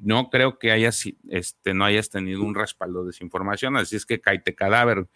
[0.02, 4.06] no creo que hayas, este, no hayas tenido un respaldo de esa información, así es
[4.06, 5.08] que caite cadáver.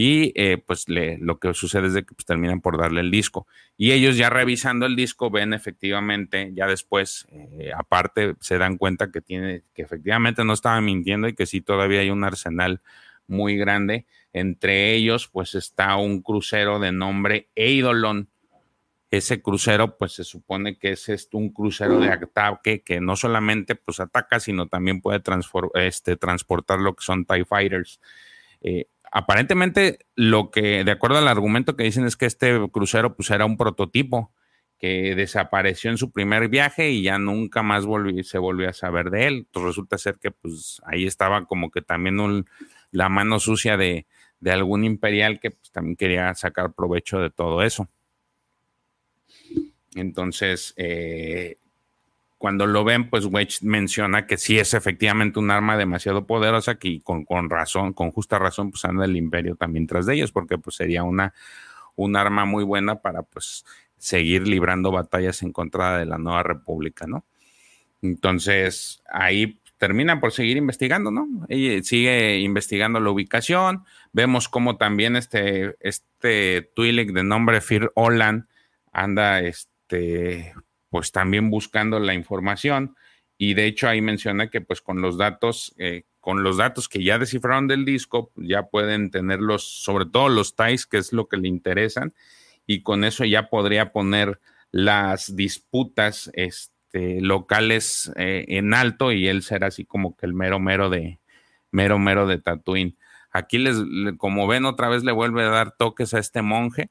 [0.00, 3.48] Y eh, pues lo que sucede es que pues, terminan por darle el disco.
[3.76, 9.10] Y ellos ya revisando el disco ven efectivamente, ya después, eh, aparte, se dan cuenta
[9.10, 12.80] que tiene, que efectivamente no estaba mintiendo y que sí todavía hay un arsenal
[13.26, 14.06] muy grande.
[14.32, 18.28] Entre ellos, pues está un crucero de nombre Eidolon.
[19.10, 23.98] Ese crucero, pues se supone que es un crucero de ataque que no solamente pues
[23.98, 25.20] ataca, sino también puede
[25.74, 27.98] este, transportar lo que son TIE Fighters.
[28.60, 33.30] Eh, aparentemente lo que, de acuerdo al argumento que dicen es que este crucero pues
[33.30, 34.32] era un prototipo
[34.78, 37.84] que desapareció en su primer viaje y ya nunca más
[38.22, 39.34] se volvió a saber de él.
[39.38, 42.46] Entonces resulta ser que pues ahí estaba como que también
[42.92, 44.06] la mano sucia de,
[44.46, 47.88] algún imperial que pues, también quería sacar provecho de todo eso.
[49.94, 51.58] Entonces, eh,
[52.38, 57.02] cuando lo ven, pues Wedge menciona que sí es efectivamente un arma demasiado poderosa que
[57.02, 60.56] con, con razón, con justa razón, pues anda el imperio también tras de ellos, porque
[60.56, 61.34] pues sería una,
[61.96, 63.64] un arma muy buena para pues
[63.96, 67.24] seguir librando batallas en contra de la nueva república, ¿no?
[68.02, 71.26] Entonces, ahí termina por seguir investigando, ¿no?
[71.48, 73.84] Ella sigue investigando la ubicación.
[74.12, 78.48] Vemos cómo también este, este Twi'lek de nombre Fir Olan
[78.92, 80.54] anda, este,
[80.90, 82.96] pues también buscando la información.
[83.36, 87.02] Y de hecho ahí menciona que pues con los datos, eh, con los datos que
[87.04, 91.36] ya descifraron del disco, ya pueden tenerlos, sobre todo los TIEs, que es lo que
[91.36, 92.12] le interesan,
[92.66, 99.42] y con eso ya podría poner las disputas, este, locales eh, en alto y él
[99.42, 101.18] será así como que el mero mero de
[101.70, 102.96] mero mero de Tatooine.
[103.30, 103.76] Aquí les,
[104.16, 106.90] como ven, otra vez le vuelve a dar toques a este monje.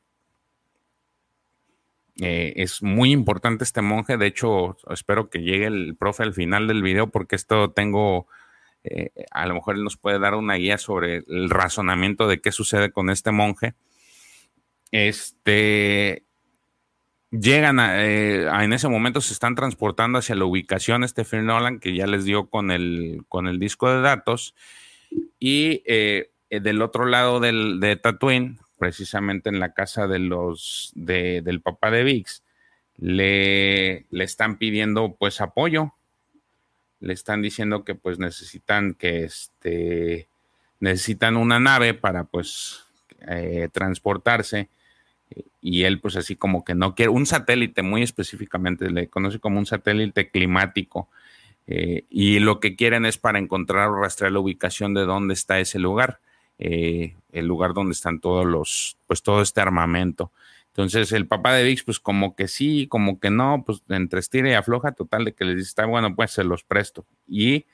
[2.20, 4.18] Eh, es muy importante este monje.
[4.18, 8.28] De hecho, espero que llegue el profe al final del video porque esto tengo,
[8.84, 12.52] eh, a lo mejor él nos puede dar una guía sobre el razonamiento de qué
[12.52, 13.76] sucede con este monje.
[14.92, 16.24] Este,
[17.32, 21.96] llegan eh, a, en ese momento se están transportando hacia la ubicación Stephen Nolan que
[21.96, 24.56] ya les dio con el, con el disco de datos
[25.40, 30.92] y eh, eh, del otro lado del, de Tatooine, precisamente en la casa de los
[30.96, 32.44] del papá de Vix,
[32.98, 35.94] le, le están pidiendo pues apoyo,
[37.00, 40.28] le están diciendo que pues necesitan que este
[40.80, 42.84] necesitan una nave para pues
[43.72, 44.70] transportarse.
[45.62, 49.60] Y él pues así como que no quiere, un satélite muy específicamente, le conoce como
[49.60, 51.10] un satélite climático,
[51.68, 55.60] eh, y lo que quieren es para encontrar o rastrear la ubicación de dónde está
[55.60, 56.20] ese lugar,
[56.60, 60.32] eh, el lugar donde están todos los, pues todo este armamento.
[60.68, 64.50] Entonces el papá de Vix, pues como que sí, como que no, pues entre estira
[64.50, 67.06] y afloja, total de que les dice, está bueno, pues se los presto.
[67.28, 67.66] Y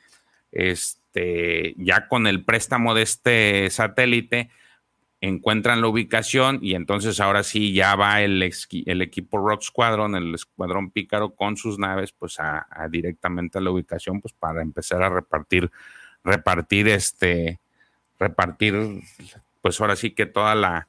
[0.51, 4.49] este, ya con el préstamo de este satélite,
[5.23, 10.35] encuentran la ubicación y entonces ahora sí ya va el, el equipo Rock Squadron, el
[10.35, 15.09] escuadrón Pícaro con sus naves, pues a, directamente a la ubicación, pues para empezar a
[15.09, 15.71] repartir,
[16.25, 17.61] repartir este,
[18.23, 19.01] repartir,
[19.61, 20.87] pues ahora sí que toda la,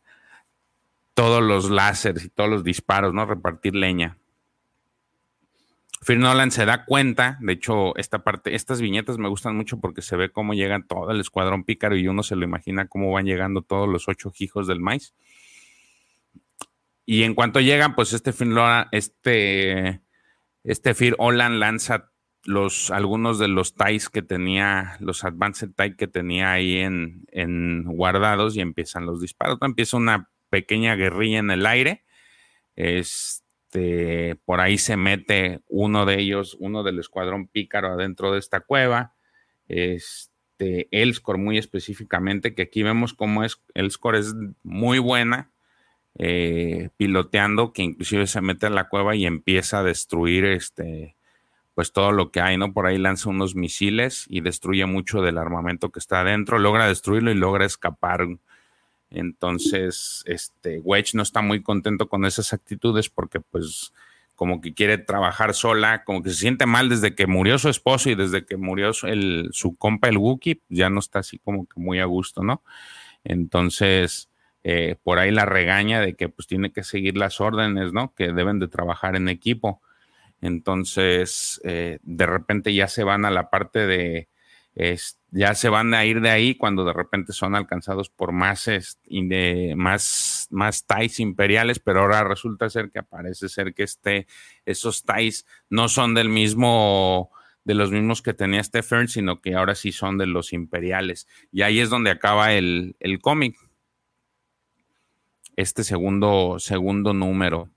[1.15, 3.27] todos los láseres y todos los disparos, ¿no?
[3.27, 4.19] Repartir leña.
[6.07, 10.03] Phil Nolan se da cuenta, de hecho, esta parte, estas viñetas me gustan mucho porque
[10.03, 13.25] se ve cómo llegan todo el escuadrón pícaro y uno se lo imagina cómo van
[13.25, 15.15] llegando todos los ocho hijos del maíz.
[17.07, 18.55] Y en cuanto llegan, pues este Phil
[18.93, 20.01] este,
[20.63, 22.11] este lanza
[22.45, 27.85] los, algunos de los TIEs que tenía, los Advanced TIE que tenía ahí en, en
[27.85, 29.59] guardados y empiezan los disparos.
[29.63, 32.05] Empieza una pequeña guerrilla en el aire.
[32.77, 38.61] Este por ahí se mete uno de ellos, uno del escuadrón pícaro adentro de esta
[38.61, 39.15] cueva.
[39.69, 45.51] Este, Elscore muy específicamente, que aquí vemos cómo es, Elscore es muy buena
[46.17, 51.17] eh, piloteando, que inclusive se mete a la cueva y empieza a destruir este,
[51.75, 52.73] pues todo lo que hay, ¿no?
[52.73, 57.31] Por ahí lanza unos misiles y destruye mucho del armamento que está adentro, logra destruirlo
[57.31, 58.27] y logra escapar
[59.15, 63.93] entonces, este, Wedge no está muy contento con esas actitudes porque pues
[64.35, 68.11] como que quiere trabajar sola, como que se siente mal desde que murió su esposo
[68.11, 72.01] y desde que murió su compa el Wookiee, ya no está así como que muy
[72.01, 72.63] a gusto, ¿no?
[73.23, 74.29] Entonces,
[74.65, 78.13] eh, por ahí la regaña de que pues tiene que seguir las órdenes, ¿no?
[78.15, 79.81] Que deben de trabajar en equipo.
[80.45, 84.29] Entonces, eh, de repente ya se van a la parte de,
[85.31, 88.69] ya se van a ir de ahí cuando de repente son alcanzados por más,
[89.75, 94.27] más, más TIEs imperiales, pero ahora resulta ser que aparece ser que este,
[94.67, 97.31] esos TIEs no son del mismo
[97.65, 101.27] de los mismos que tenía Stephen, sino que ahora sí son de los imperiales.
[101.51, 103.57] Y ahí es donde acaba el, el cómic.
[105.57, 107.71] Este segundo, segundo número.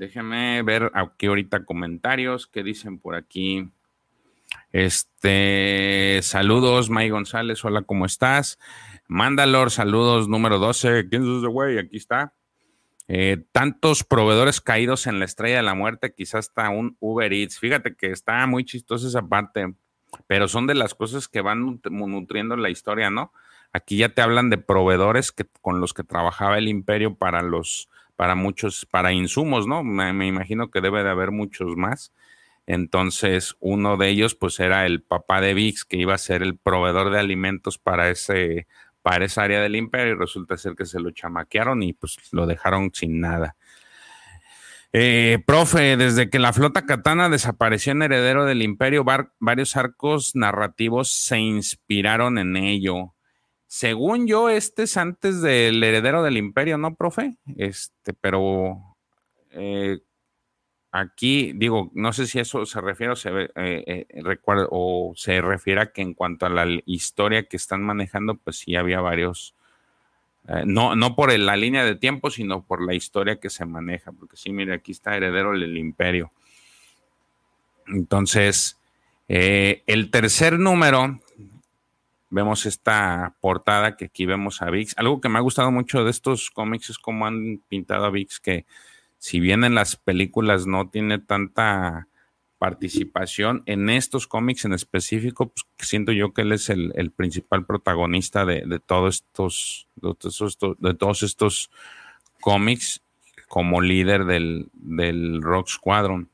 [0.00, 3.70] Déjenme ver aquí ahorita comentarios que dicen por aquí.
[4.72, 8.58] Este, saludos, May González, hola, ¿cómo estás?
[9.08, 11.10] Mandalor, saludos, número 12.
[11.10, 11.76] ¿Quién es ese güey?
[11.76, 12.32] Aquí está.
[13.08, 17.58] Eh, tantos proveedores caídos en la estrella de la muerte, quizás hasta un Uber Eats.
[17.58, 19.74] Fíjate que está muy chistosa esa parte,
[20.26, 23.34] pero son de las cosas que van nutriendo la historia, ¿no?
[23.74, 27.90] Aquí ya te hablan de proveedores que, con los que trabajaba el imperio para los,
[28.20, 29.82] para muchos, para insumos, ¿no?
[29.82, 32.12] Me, imagino que debe de haber muchos más.
[32.66, 36.58] Entonces, uno de ellos, pues, era el papá de Vix, que iba a ser el
[36.58, 38.66] proveedor de alimentos para ese,
[39.00, 42.46] para esa área del imperio, y resulta ser que se lo chamaquearon y pues lo
[42.46, 43.56] dejaron sin nada.
[44.92, 49.02] Eh, profe, desde que la flota katana desapareció en Heredero del Imperio,
[49.38, 53.14] varios arcos narrativos se inspiraron en ello.
[53.72, 57.36] Según yo, este es antes del Heredero del Imperio, ¿no, profe?
[57.56, 58.96] Este, pero
[59.52, 60.00] eh,
[60.90, 64.06] aquí digo, no sé si eso se refiere o se, eh,
[64.70, 68.74] o se refiere a que en cuanto a la historia que están manejando, pues sí
[68.74, 69.54] había varios
[70.48, 74.10] eh, no, no por la línea de tiempo, sino por la historia que se maneja.
[74.10, 76.32] Porque sí, mire, aquí está Heredero del Imperio.
[77.86, 78.80] Entonces,
[79.28, 81.20] eh, el tercer número,
[82.30, 84.94] vemos esta portada que aquí vemos a Vix.
[84.96, 88.40] Algo que me ha gustado mucho de estos cómics es cómo han pintado a Vix,
[88.40, 88.64] que
[89.18, 92.08] si bien en las películas no tiene tanta
[92.60, 98.44] participación en estos cómics en específico, pues, siento yo que él es el, principal protagonista
[98.44, 101.70] de, todos estos, de, todos estos
[102.40, 103.02] cómics
[103.48, 106.28] como líder del, Rock Squadron.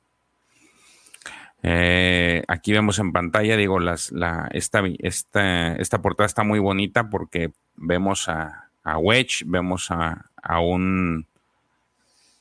[1.62, 7.52] Eh, aquí vemos en pantalla, digo, las, la, esta, esta, portada está muy bonita porque
[7.74, 11.26] vemos a, Wedge, vemos a, a un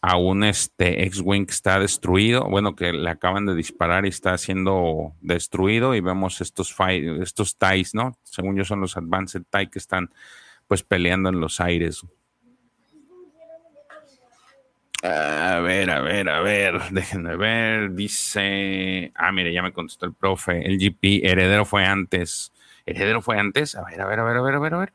[0.07, 4.37] a un este X-Wing que está destruido, bueno, que le acaban de disparar y está
[4.37, 6.75] siendo destruido y vemos estos,
[7.21, 8.15] estos TIEs, ¿no?
[8.21, 10.11] Según yo son los Advanced TIE que están
[10.67, 12.05] pues peleando en los aires.
[15.07, 20.13] A ver, a ver, a ver, déjenme ver, dice, ah, mire, ya me contestó el
[20.13, 22.51] profe, el GP, heredero fue antes,
[22.85, 24.93] heredero fue antes, a ver, a ver, a ver, a ver, a ver, a ver.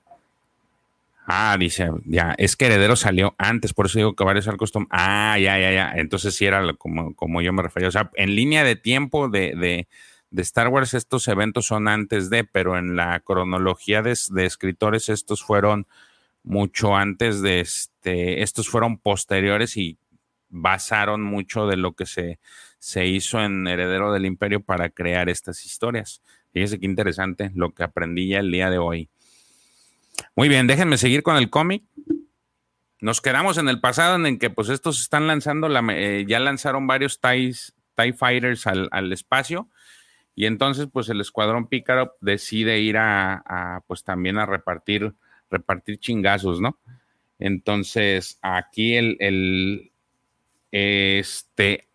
[1.32, 4.72] Ah, dice, ya, es que Heredero salió antes, por eso digo que varios arcos.
[4.90, 5.92] Ah, ya, ya, ya.
[5.94, 7.88] Entonces sí era como, como yo me refería.
[7.88, 9.86] O sea, en línea de tiempo de, de,
[10.32, 15.08] de Star Wars, estos eventos son antes de, pero en la cronología de, de, escritores,
[15.08, 15.86] estos fueron
[16.42, 19.98] mucho antes de este, estos fueron posteriores y
[20.50, 22.38] basaron mucho de lo que se,
[22.78, 26.22] se hizo en Heredero del Imperio para crear estas historias.
[26.52, 29.08] Fíjense qué interesante lo que aprendí ya el día de hoy.
[30.34, 31.84] Muy bien, déjenme seguir con el cómic.
[33.00, 36.38] Nos quedamos en el pasado en el que pues estos están lanzando, la, eh, ya
[36.40, 37.54] lanzaron varios TIE,
[38.14, 39.68] Fighters al, espacio
[40.34, 45.12] y entonces pues el escuadrón Pícaro decide ir a, pues también a repartir,
[45.50, 46.78] repartir chingazos, ¿no?
[47.38, 49.89] Entonces aquí el
[50.72, 51.88] este,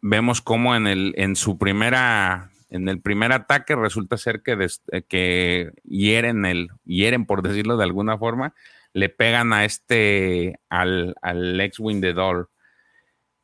[0.00, 4.56] vemos como en, el, en su primera en el primer ataque resulta ser que,
[4.92, 8.54] eh, que hieren, el, hieren, por decirlo de alguna forma,
[8.92, 12.48] le pegan a este, al, al ex Windedor.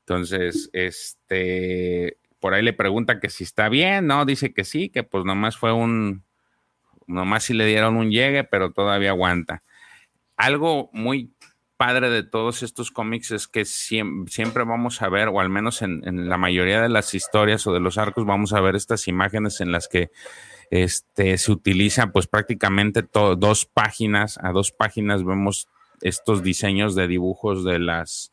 [0.00, 4.24] Entonces, este, por ahí le pregunta que si está bien, ¿no?
[4.24, 6.24] Dice que sí, que pues nomás fue un,
[7.08, 9.64] nomás si le dieron un llegue, pero todavía aguanta.
[10.36, 11.34] Algo muy
[11.76, 16.28] padre de todos estos cómics es que siempre, vamos a ver, o al menos en,
[16.28, 19.72] la mayoría de las historias o de los arcos, vamos a ver estas imágenes en
[19.72, 20.10] las que
[20.70, 25.68] este, se utiliza pues prácticamente dos páginas, a dos páginas vemos
[26.00, 28.32] estos diseños de dibujos de las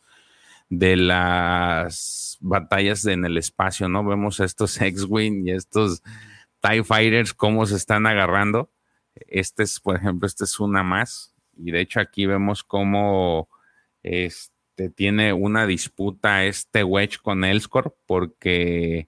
[0.70, 4.04] de las batallas en el espacio, ¿no?
[4.04, 6.02] Vemos estos X-Wing y estos
[6.62, 8.72] TIE Fighters, cómo se están agarrando.
[9.16, 13.50] Este es, por ejemplo, este es una más y de hecho aquí vemos cómo
[14.02, 19.08] este, tiene una disputa este Wedge con Elscor porque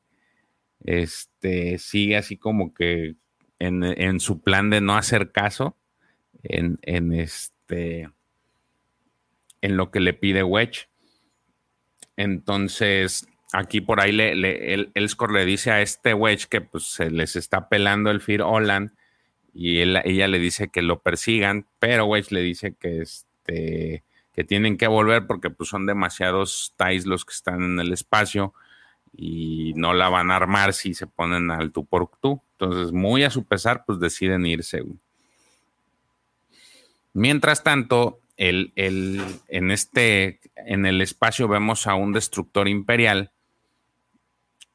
[0.84, 3.16] este, sigue así como que
[3.60, 5.78] en, su plan de no hacer caso
[6.44, 6.78] en,
[7.14, 8.10] este
[9.62, 10.90] en lo que le pide Wedge.
[12.18, 17.10] Entonces, aquí por ahí le, el, Elskor le dice a este Wedge que pues se
[17.10, 18.96] les está pelando el Fear Olan
[19.58, 24.04] y ella le dice que lo persigan, pero Wedge le dice que, este,
[24.34, 28.54] que tienen que volver porque pues, son demasiados TIEs los que están en el espacio
[29.16, 32.42] y no la van a armar si se ponen al tú por tú.
[32.60, 34.84] Entonces, muy a su pesar, pues deciden irse.
[37.14, 43.32] Mientras tanto, el, en, este, en el espacio vemos a un destructor imperial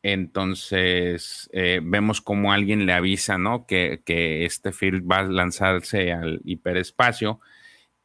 [0.03, 3.67] entonces eh, vemos como alguien le avisa, ¿no?
[3.67, 4.01] Que,
[4.45, 7.41] este field va a lanzarse al hiperespacio.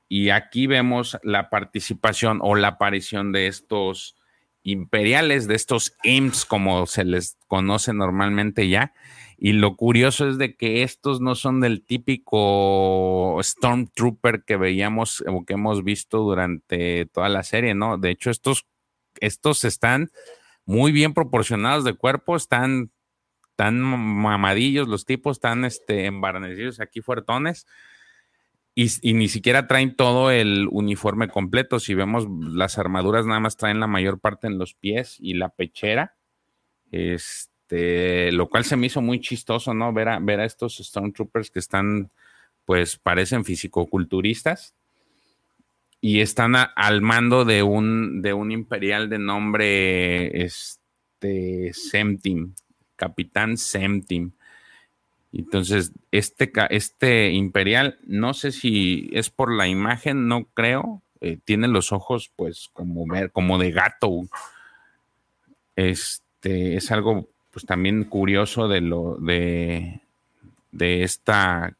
[0.10, 4.18] Y aquí vemos la participación o la aparición de estos
[4.64, 8.93] imperiales, de estos imps, como se les conoce normalmente ya.
[9.38, 15.46] Y lo curioso es de que estos no son del típico Stormtrooper que veíamos o
[15.46, 17.98] que hemos visto durante toda la serie, ¿no?
[17.98, 18.66] De hecho, estos,
[19.20, 20.12] estos están
[20.66, 22.91] muy bien proporcionados de cuerpo, están
[23.55, 27.66] tan mamadillos los tipos, están este, embarnecidos aquí fuertones.
[28.78, 31.80] y, ni siquiera traen todo el uniforme completo.
[31.80, 35.49] Si vemos las armaduras, nada más traen la mayor parte en los pies y la
[35.49, 36.18] pechera.
[36.91, 39.93] Este, lo cual se me hizo muy chistoso, ¿no?
[39.93, 42.11] Ver a, ver a estos Stormtroopers que están,
[42.66, 44.76] pues parecen fisicoculturistas
[46.06, 52.53] y están al mando de un, de un imperial de nombre este, Semtim,
[52.95, 54.34] Capitán Semtim.
[55.34, 61.01] Entonces, este, este imperial, no sé si es por la imagen, no creo.
[61.22, 64.28] Eh, tiene los ojos, pues, como, como de gato.
[65.76, 70.01] Este es algo, pues, también curioso de lo de,
[70.72, 71.76] de esta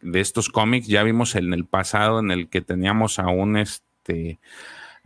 [0.00, 0.86] de estos cómics.
[0.86, 4.40] Ya vimos en el pasado en el que teníamos a un este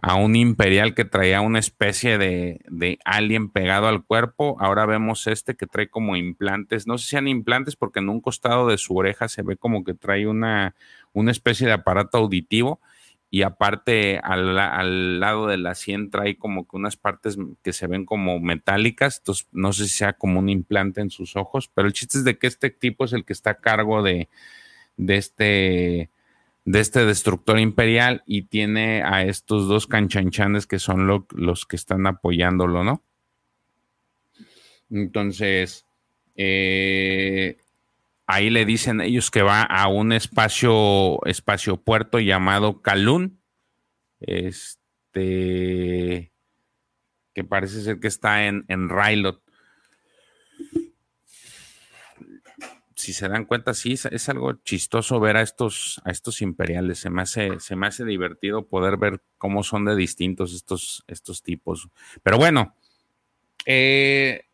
[0.07, 4.57] a un imperial que traía una especie de, de, alien pegado al cuerpo.
[4.61, 6.87] Ahora vemos este que trae como implantes.
[6.87, 9.83] No sé si sean implantes porque en un costado de su oreja se ve como
[9.83, 10.75] que trae una,
[11.15, 12.81] una especie de aparato auditivo
[13.31, 17.87] y aparte al, al, lado de la sien trae como que unas partes que se
[17.87, 19.19] ven como metálicas.
[19.19, 22.25] Entonces no sé si sea como un implante en sus ojos, pero el chiste es
[22.25, 24.29] de que este tipo es el que está a cargo de,
[24.97, 26.11] de este
[26.65, 32.07] de este destructor imperial y tiene a estos dos canchanchanes que son los que están
[32.07, 33.03] apoyándolo, ¿no?
[34.91, 35.85] Entonces,
[36.37, 37.59] eh,
[38.27, 43.41] ahí le dicen ellos que va a un espacio, espacio puerto llamado Calún,
[44.21, 44.73] este,
[47.35, 49.43] que parece ser que está en, en Railot.
[52.97, 56.99] Si se dan cuenta, sí, es, algo chistoso ver a estos, a estos imperiales.
[56.99, 61.43] Se me, hace, se me hace divertido poder ver cómo son de distintos estos, estos
[61.43, 61.89] tipos.
[62.23, 62.75] Pero bueno,
[63.67, 64.45] eh,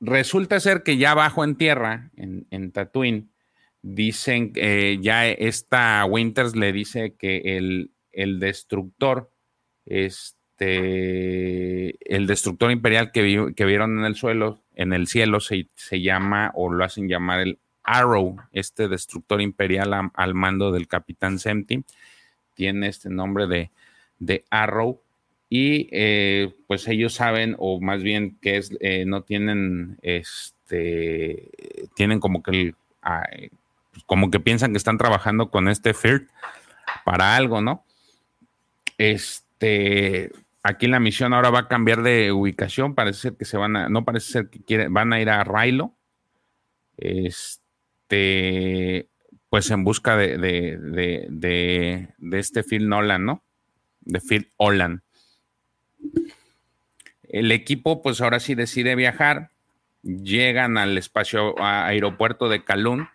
[0.00, 3.30] resulta ser que ya abajo en tierra, en, en Tatooine,
[3.82, 9.30] dicen que ya esta Winters le dice que el, el destructor,
[9.84, 10.34] este,
[12.14, 16.50] el destructor imperial que, que, vieron en el suelo, en el cielo, se, se llama
[16.54, 21.84] o lo hacen llamar el Arrow, este destructor imperial al mando del capitán Semti,
[22.54, 23.70] tiene este nombre de,
[24.18, 25.00] de Arrow.
[25.50, 31.50] Y eh, pues ellos saben, o más bien que es, eh, no tienen, este,
[31.94, 33.22] tienen como que ah,
[34.06, 36.28] como que piensan que están trabajando con este FIRT
[37.04, 37.84] para algo, ¿no?
[38.98, 40.32] Este,
[40.62, 43.88] aquí la misión ahora va a cambiar de ubicación, parece ser que se van a,
[43.88, 45.94] no parece ser que quieren, van a ir a Railo.
[46.96, 47.63] Este,
[48.14, 49.08] este,
[49.48, 53.42] pues en busca de, de, este Phil Nolan, ¿no?
[54.00, 55.00] De Phil Holland.
[57.28, 59.50] El equipo, pues ahora sí decide viajar,
[60.02, 63.08] llegan al espacio aeropuerto de Calún,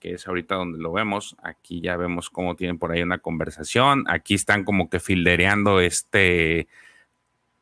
[0.00, 1.36] que es ahorita donde lo vemos.
[1.42, 4.04] Aquí ya vemos cómo tienen por ahí una conversación.
[4.08, 6.68] Aquí están como que fildereando este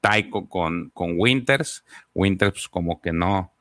[0.01, 1.84] Taiko con, con Winters.
[2.14, 3.53] Winters, pues como que no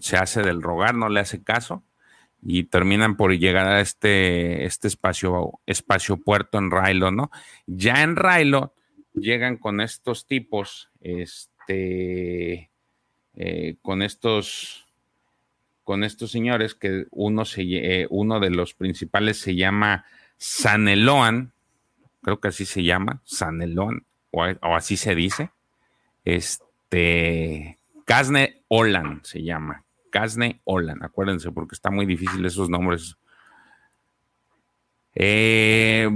[0.00, 1.82] se hace del rogar, no le hace caso
[2.42, 7.30] y terminan por llegar a este, este espacio, espacio puerto en Railo, ¿no?
[7.66, 8.74] Ya en Railo
[9.14, 12.70] llegan con estos tipos, este,
[13.34, 14.86] eh, con estos,
[15.84, 20.04] con estos señores que uno, se, eh, uno de los principales se llama
[20.36, 21.52] Saneloan,
[22.22, 25.50] creo que así se llama, Saneloan, o, o así se dice,
[26.24, 29.85] este, Casne Olan se llama,
[30.16, 33.18] Casne Olan, acuérdense, porque está muy difícil esos nombres.
[35.14, 36.08] Eh,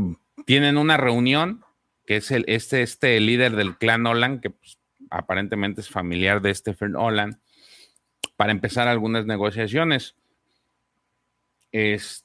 [0.46, 1.62] tienen una reunión,
[2.06, 4.78] que es el, este, este líder del clan Olan, que pues,
[5.10, 7.42] aparentemente es familiar de Stephen Olan,
[8.36, 10.16] para empezar algunas negociaciones.
[11.70, 12.16] Este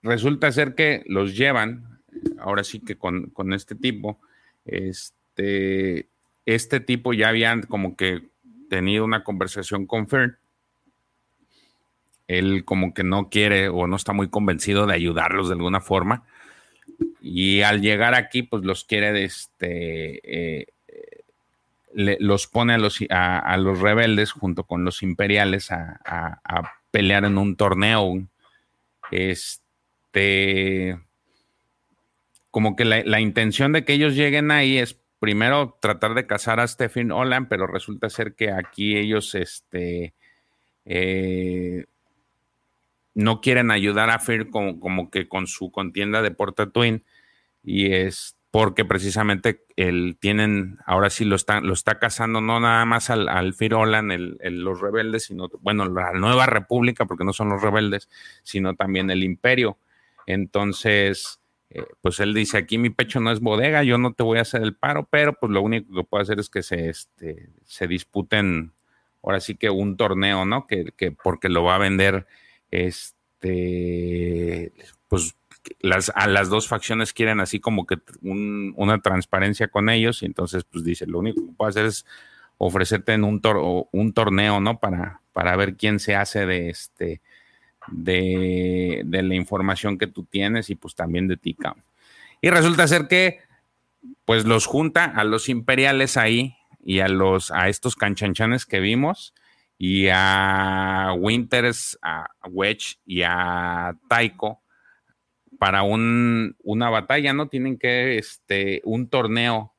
[0.00, 2.00] resulta ser que los llevan,
[2.38, 4.20] ahora sí que con, con este tipo,
[4.64, 6.06] este,
[6.46, 8.32] este tipo ya habían como que
[8.68, 10.38] tenido una conversación con Fern,
[12.26, 16.24] él como que no quiere o no está muy convencido de ayudarlos de alguna forma.
[17.20, 20.66] Y al llegar aquí, pues los quiere, este, eh,
[21.94, 26.40] los pone a los, a, los, rebeldes junto con los imperiales a,
[26.90, 28.26] pelear en un torneo.
[29.10, 30.98] Este,
[32.50, 36.60] como que la, la, intención de que ellos lleguen ahí es primero tratar de cazar
[36.60, 40.12] a Stephen Holland, pero resulta ser que aquí ellos este,
[40.84, 41.86] eh,
[43.14, 47.04] no quieren ayudar a Fear como, como, que con su contienda de Porta Twin.
[47.62, 52.84] Y este porque precisamente el, tienen, ahora sí lo, está, lo está cazando no nada
[52.84, 57.48] más al, al Firolan, el, los rebeldes, sino, bueno, la nueva república, porque no son
[57.48, 58.08] los rebeldes,
[58.44, 59.76] sino también el imperio.
[60.26, 61.40] Entonces,
[61.74, 64.42] eh, pues él dice, aquí mi pecho no es bodega, yo no te voy a
[64.42, 67.88] hacer el paro, pero pues lo único que puedo hacer es que se, este, se
[67.88, 68.72] disputen,
[69.24, 70.68] ahora sí que un torneo, ¿no?
[70.68, 72.28] Que, que porque lo va a vender,
[72.70, 74.72] este,
[75.08, 75.34] pues
[75.80, 80.62] las, a las dos facciones quieren así como que una transparencia con ellos y entonces
[80.62, 82.06] pues dice, lo único que puedo hacer es
[82.56, 83.42] ofrecerte en un,
[83.90, 84.78] un torneo, ¿no?
[84.78, 87.20] Para, para ver quién se hace de este,
[87.88, 91.56] de, de, la información que tú tienes y pues también de ti,
[92.40, 93.40] Y resulta ser que
[94.24, 99.34] pues los junta a los imperiales ahí y a los, a estos canchanchanes que vimos
[99.78, 104.60] y a Winters, a Wedge y a Taiko
[105.58, 107.48] para un, una batalla, ¿no?
[107.48, 109.72] Tienen que, este, un torneo,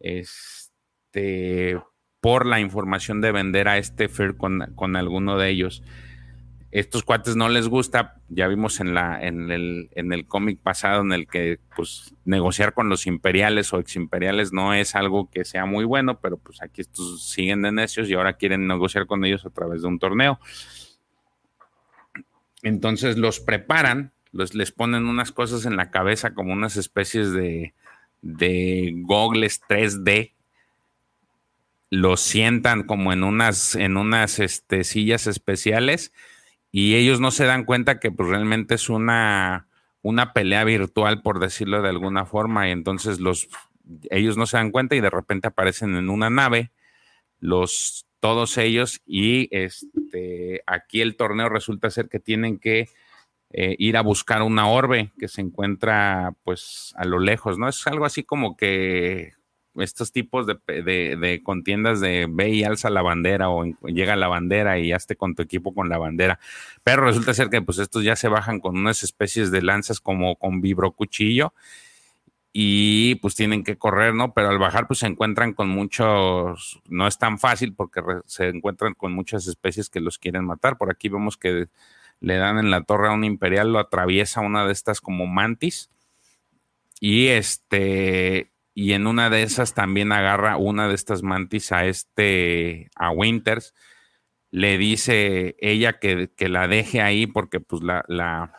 [0.00, 1.80] este,
[2.20, 5.82] por la información de vender a este Fair con, con, alguno de ellos.
[6.70, 11.00] Estos cuates no les gusta, ya vimos en, la, en el, en el cómic pasado
[11.00, 15.64] en el que pues negociar con los imperiales o eximperiales no es algo que sea
[15.64, 19.46] muy bueno, pero pues aquí estos siguen de necios y ahora quieren negociar con ellos
[19.46, 20.38] a través de un torneo.
[22.62, 27.74] Entonces los preparan les ponen unas cosas en la cabeza como unas especies de,
[28.22, 30.34] de gogles 3D,
[31.90, 36.12] los sientan como en unas, en unas este, sillas especiales
[36.70, 39.68] y ellos no se dan cuenta que pues, realmente es una,
[40.02, 43.48] una pelea virtual, por decirlo de alguna forma, y entonces los,
[44.10, 46.72] ellos no se dan cuenta y de repente aparecen en una nave,
[47.40, 52.88] los, todos ellos, y este, aquí el torneo resulta ser que tienen que
[53.50, 57.68] eh, ir a buscar una orbe que se encuentra pues a lo lejos, ¿no?
[57.68, 59.32] Es algo así como que
[59.80, 64.92] estos tipos de, contiendas de ve y alza la bandera o llega la bandera y
[64.92, 66.38] hazte con tu equipo con la bandera.
[66.82, 70.36] Pero resulta ser que pues estos ya se bajan con unas especies de lanzas como
[70.36, 71.52] con vibrocuchillo
[72.52, 74.32] y pues tienen que correr, ¿no?
[74.34, 78.94] Pero al bajar pues se encuentran con muchos, no es tan fácil porque se encuentran
[78.94, 80.78] con muchas especies que los quieren matar.
[80.78, 81.68] Por aquí vemos que
[82.20, 85.90] le dan en la torre a un imperial, lo atraviesa una de estas como mantis
[87.00, 88.50] y este
[88.80, 93.74] y en una de esas también agarra una de estas mantis a este a Winters
[94.52, 98.52] le dice ella que, la deje ahí porque pues la, la,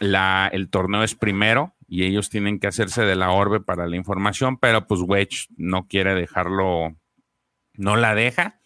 [0.00, 3.96] la, el torneo es primero y ellos tienen que hacerse de la orbe para la
[3.96, 6.96] información, pero pues Wedge no quiere dejarlo,
[7.74, 8.60] no la deja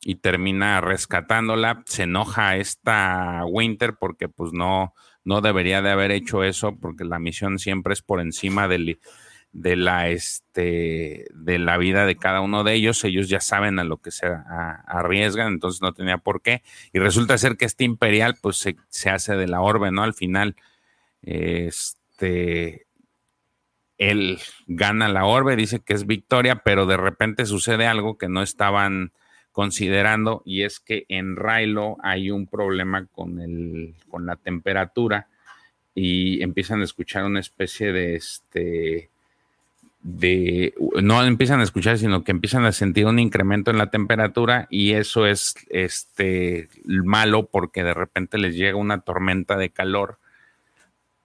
[0.00, 1.82] y termina rescatándola.
[1.84, 7.18] Se enoja esta Winter porque pues no, no debería de haber hecho eso porque la
[7.18, 8.66] misión siempre es por encima
[9.52, 13.02] de la, este, de la vida de cada uno de ellos.
[13.04, 16.62] Ellos ya saben a lo que se arriesgan, entonces no tenía por qué.
[16.92, 20.02] Y resulta ser que este imperial pues se, se hace de la orbe, ¿no?
[20.02, 20.56] Al final,
[21.22, 22.86] este,
[23.98, 28.42] él gana la orbe, dice que es victoria, pero de repente sucede algo que no
[28.42, 29.12] estaban
[29.52, 35.28] considerando y es que en Railo hay un problema con, el, con la temperatura
[35.94, 39.09] y empiezan a escuchar una especie de este
[40.02, 44.66] de no empiezan a escuchar sino que empiezan a sentir un incremento en la temperatura
[44.70, 50.18] y eso es este malo porque de repente les llega una tormenta de calor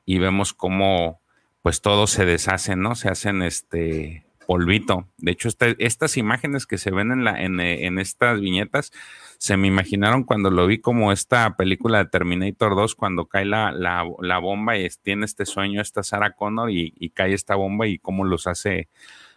[0.06, 1.22] y vemos cómo
[1.62, 2.94] pues todo se deshace, ¿no?
[2.94, 5.08] Se hacen este polvito.
[5.18, 8.92] De hecho, este, estas imágenes que se ven en, eh, en, estas viñetas
[9.38, 13.72] se me imaginaron cuando lo vi como esta película de Terminator 2, cuando cae la,
[13.72, 18.24] la, bomba y tiene este sueño esta Sarah Connor y, cae esta bomba y cómo
[18.24, 18.90] los hace,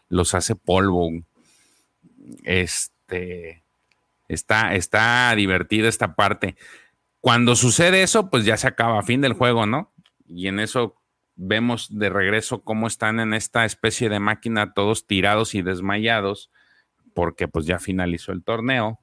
[0.09, 1.11] los hace polvo.
[2.44, 3.62] Este,
[4.28, 6.56] está, está divertida esta parte.
[7.20, 9.92] Cuando sucede eso, pues ya se acaba, fin del juego, ¿no?
[10.28, 10.97] Y en eso
[11.39, 16.51] vemos de regreso cómo están en esta especie de máquina todos tirados y desmayados,
[17.14, 18.99] porque pues ya finalizó el torneo.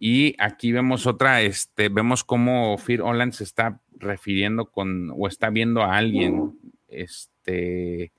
[0.00, 5.50] Y aquí vemos otra, este, vemos cómo Fear Holland se está refiriendo con, o está
[5.50, 8.12] viendo a alguien, este,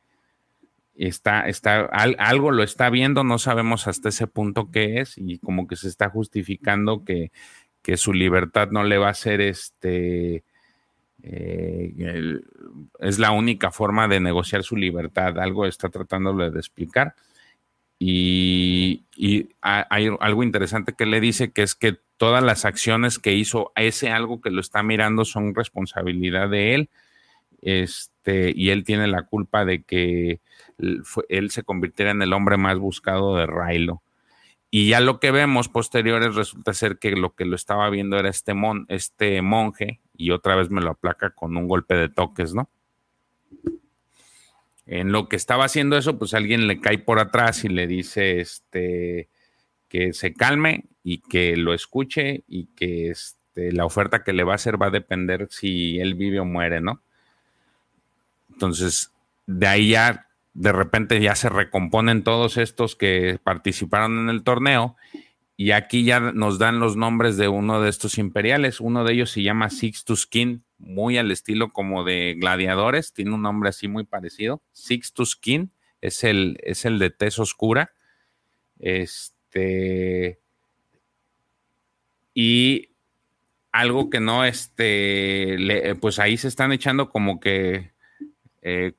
[0.95, 5.67] está, está, algo lo está viendo, no sabemos hasta ese punto qué es, y como
[5.67, 7.31] que se está justificando que,
[7.81, 10.43] que su libertad no le va a ser, este,
[11.23, 12.39] eh,
[12.99, 15.39] es la única forma de negociar su libertad.
[15.39, 17.15] Algo está tratándole de explicar.
[17.97, 19.05] Y,
[19.61, 24.09] hay algo interesante que le dice que es que todas las acciones que hizo ese
[24.09, 26.89] algo que lo está mirando son responsabilidad de él
[27.61, 30.39] este, y él tiene la culpa de que
[30.77, 34.01] él se convirtiera en el hombre más buscado de Raylo.
[34.71, 38.29] Y ya lo que vemos posteriores resulta ser que lo que lo estaba viendo era
[38.29, 42.53] este, mon, este monje y otra vez me lo aplaca con un golpe de toques,
[42.53, 42.69] ¿no?
[44.85, 48.41] En lo que estaba haciendo eso, pues alguien le cae por atrás y le dice
[48.41, 49.29] este,
[49.87, 54.51] que se calme y que lo escuche y que este, la oferta que le va
[54.51, 57.01] a hacer va a depender si él vive o muere, ¿no?
[58.51, 59.13] Entonces,
[59.47, 64.97] de ahí ya, de repente ya se recomponen todos estos que participaron en el torneo
[65.59, 68.79] y aquí ya nos dan los nombres de uno de estos imperiales.
[68.79, 73.11] Uno de ellos se llama Sixtus King, muy al estilo como de gladiadores.
[73.11, 74.63] Tiene un nombre así muy parecido.
[74.71, 75.67] Sixtus King
[75.99, 77.91] es el, es el de tez oscura.
[78.79, 80.39] Este.
[82.33, 82.91] Y
[83.73, 87.91] algo que no, este, pues ahí se están echando como que,
[88.61, 88.93] eh,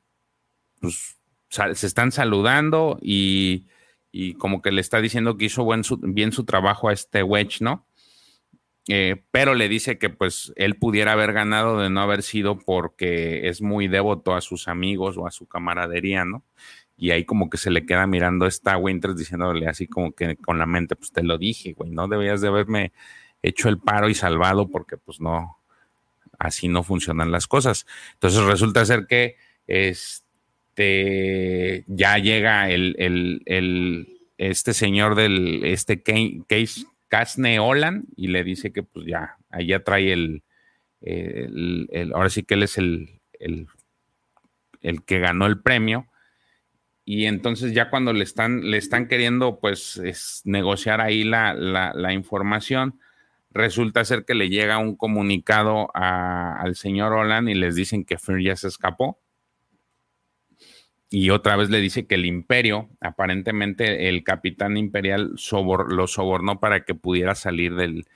[0.79, 1.17] pues,
[1.49, 3.65] se están saludando y
[4.13, 7.61] y como que le está diciendo que hizo buen bien su trabajo a este Wedge,
[7.61, 7.87] ¿no?
[8.89, 13.49] Eh, pero le dice que pues él pudiera haber ganado de no haber sido porque
[13.49, 16.45] es muy devoto a sus amigos o a su camaradería, ¿no?
[16.97, 20.59] Y ahí como que se le queda mirando esta Winters diciéndole así como que con
[20.59, 22.93] la mente, pues te lo dije, güey, no debías de haberme
[23.43, 25.59] hecho el paro y salvado porque pues no,
[26.39, 27.87] así no funcionan las cosas.
[28.15, 29.37] Entonces resulta ser que
[29.67, 30.25] es
[30.81, 37.59] este, ya llega el, este señor del, este Case Casne
[38.17, 40.43] y le dice que pues ya, allá trae el,
[41.03, 46.07] el, ahora sí que él es el, el, que ganó el premio.
[47.05, 50.01] Y entonces ya cuando le están, le están queriendo pues
[50.45, 53.01] negociar ahí la, la, información,
[53.51, 58.41] resulta ser que le llega un comunicado al señor Olan y les dicen que Fir
[58.43, 59.19] ya se escapó
[61.11, 65.35] y otra vez le dice que el imperio, aparentemente el capitán imperial
[65.89, 68.07] lo sobornó para que pudiera salir del,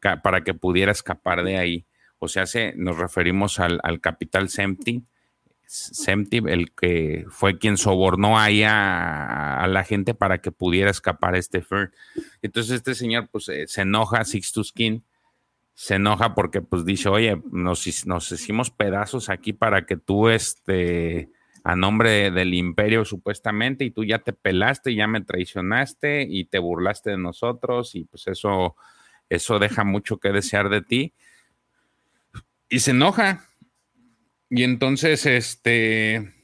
[0.00, 1.86] para que pudiera escapar de ahí.
[2.18, 5.04] O sea, se, nos referimos al, al capitán Semti,
[5.66, 11.60] Semti, el que fue quien sobornó ahí a, la gente para que pudiera escapar este
[11.60, 11.92] Fern.
[12.40, 15.00] Entonces este señor pues eh, se enoja, Sixtus King,
[15.74, 21.30] se enoja porque pues dice, oye, nos, nos hicimos pedazos aquí para que tú este
[21.64, 26.58] a nombre del imperio supuestamente y tú ya te pelaste, ya me traicionaste y te
[26.58, 28.76] burlaste de nosotros y pues eso,
[29.30, 31.14] eso deja mucho que desear de ti.
[32.68, 33.48] Y se enoja.
[34.50, 36.34] Y entonces, este,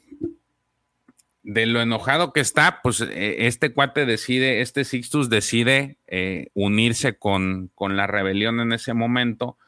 [1.42, 7.18] de lo enojado que está, pues e, este cuate decide, este Sixtus decide eh, unirse
[7.18, 9.58] con, con la rebelión en ese momento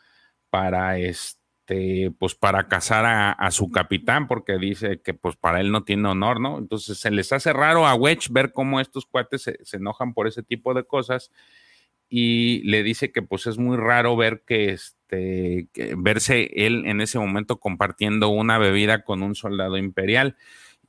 [0.48, 3.04] para este este, pues para casar
[3.38, 6.58] a, su capitán, porque dice que pues para él no tiene honor, ¿no?
[6.58, 10.42] Entonces se les hace raro a Wedge ver cómo estos cuates se, enojan por ese
[10.42, 11.30] tipo de cosas
[12.08, 17.18] y le dice que pues es muy raro ver que este, verse él en ese
[17.18, 20.36] momento compartiendo una bebida con un soldado imperial.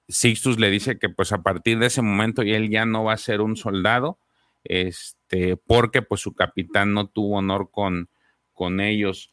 [0.09, 3.17] Sixtus le dice que pues a partir de ese momento él ya no va a
[3.17, 4.17] ser un soldado,
[4.63, 8.09] este, porque pues su capitán no tuvo honor con,
[8.53, 9.29] con ellos.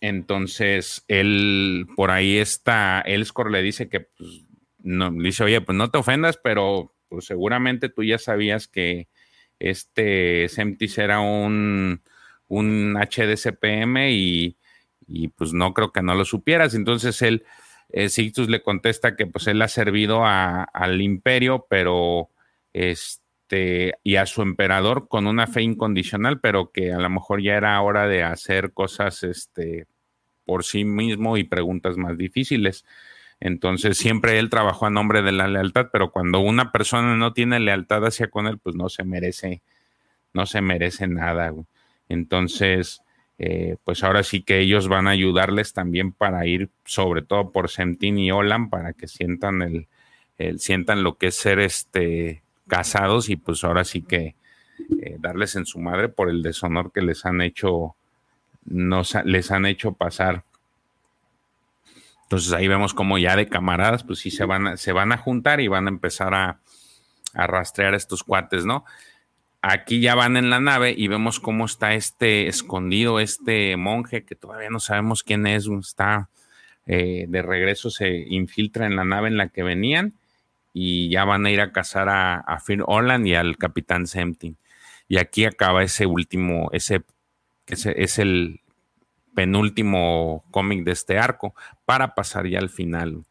[0.00, 4.44] Entonces, él, por ahí está, Elscor le dice que, pues,
[4.78, 9.08] no, dice, oye, pues no te ofendas, pero pues seguramente tú ya sabías que
[9.58, 12.02] este Semtis era un,
[12.48, 14.56] un HDCPM y,
[15.06, 16.74] y, pues no creo que no lo supieras.
[16.74, 17.44] Entonces él,
[17.90, 18.08] eh,
[18.48, 22.30] le contesta que pues él ha servido al imperio, pero
[22.72, 27.54] este, y a su emperador con una fe incondicional, pero que a lo mejor ya
[27.54, 29.86] era hora de hacer cosas, este,
[30.44, 32.84] por sí mismo y preguntas más difíciles.
[33.40, 37.60] Entonces siempre él trabajó a nombre de la lealtad, pero cuando una persona no tiene
[37.60, 39.62] lealtad hacia con él, pues no se merece,
[40.32, 41.52] no se merece nada.
[42.08, 43.02] Entonces,
[43.38, 47.70] eh, pues ahora sí que ellos van a ayudarles también para ir, sobre todo por
[47.70, 49.88] Sentin y Olan, para que sientan el,
[50.58, 54.34] sientan lo que es ser este casados y pues ahora sí que
[55.00, 57.96] eh, darles en su madre por el deshonor que les han hecho
[58.64, 60.44] nos, les han hecho pasar.
[62.24, 65.18] Entonces ahí vemos como ya de camaradas, pues sí se van a, se van a
[65.18, 66.60] juntar y van a empezar a,
[67.34, 68.84] a rastrear estos cuates, ¿no?
[69.60, 74.34] Aquí ya van en la nave y vemos cómo está este escondido, este monje que
[74.34, 76.28] todavía no sabemos quién es, está
[76.86, 80.14] eh, de regreso, se infiltra en la nave en la que venían
[80.74, 84.58] y ya van a ir a cazar a, a Finn Holland y al capitán Semtin.
[85.08, 87.02] Y aquí acaba ese último, ese
[87.64, 88.60] que es, el
[89.34, 91.54] penúltimo cómic de este arco
[91.84, 93.24] para pasar ya al final.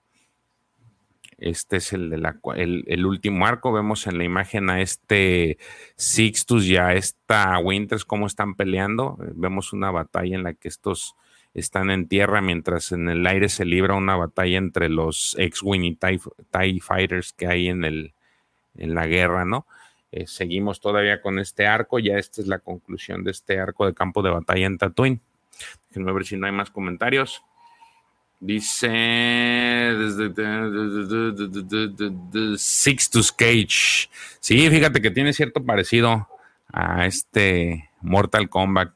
[1.38, 3.74] Este es el, de la, el, último arco.
[3.74, 5.58] Vemos en la imagen a este
[5.98, 9.18] Sixtus y a esta Winters cómo están peleando.
[9.36, 11.16] Vemos una batalla en la que estos
[11.54, 15.96] están en tierra mientras en el aire se libra una batalla entre los ex-Wing y
[15.96, 18.14] TIE, Fighters que hay en, el,
[18.76, 19.68] en la guerra, ¿no?
[20.12, 22.00] Eh, seguimos todavía con este arco.
[22.00, 25.20] Ya esta es la conclusión de este arco de campo de batalla en Tatooine.
[25.90, 27.44] Déjenme ver si no hay más comentarios.
[28.40, 28.90] Dice
[32.58, 34.10] Sixtus Cage.
[34.40, 36.28] Sí, fíjate que tiene cierto parecido
[36.72, 38.92] a este Mortal Kombat.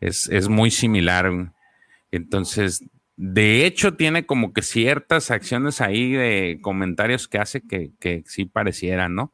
[0.00, 1.52] Es, es muy similar.
[2.10, 2.84] Entonces,
[3.16, 8.46] de hecho, tiene como que ciertas acciones ahí de comentarios que hace que, que sí
[8.46, 9.32] parecieran, ¿no?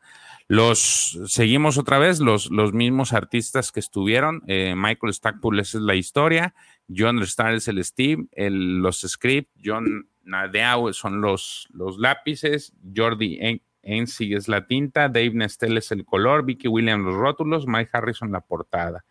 [0.49, 4.43] Los seguimos otra vez, los, los mismos artistas que estuvieron.
[4.47, 6.55] Eh, Michael Stackpool, esa es la historia.
[6.95, 9.53] John Starr es el Steve, los scripts.
[9.65, 12.73] John Nadeau son los, los lápices.
[12.95, 15.09] Jordi Ensig es la tinta.
[15.09, 16.45] Dave Nestel es el color.
[16.45, 17.67] Vicky Williams los rótulos.
[17.67, 19.05] Mike Harrison la portada.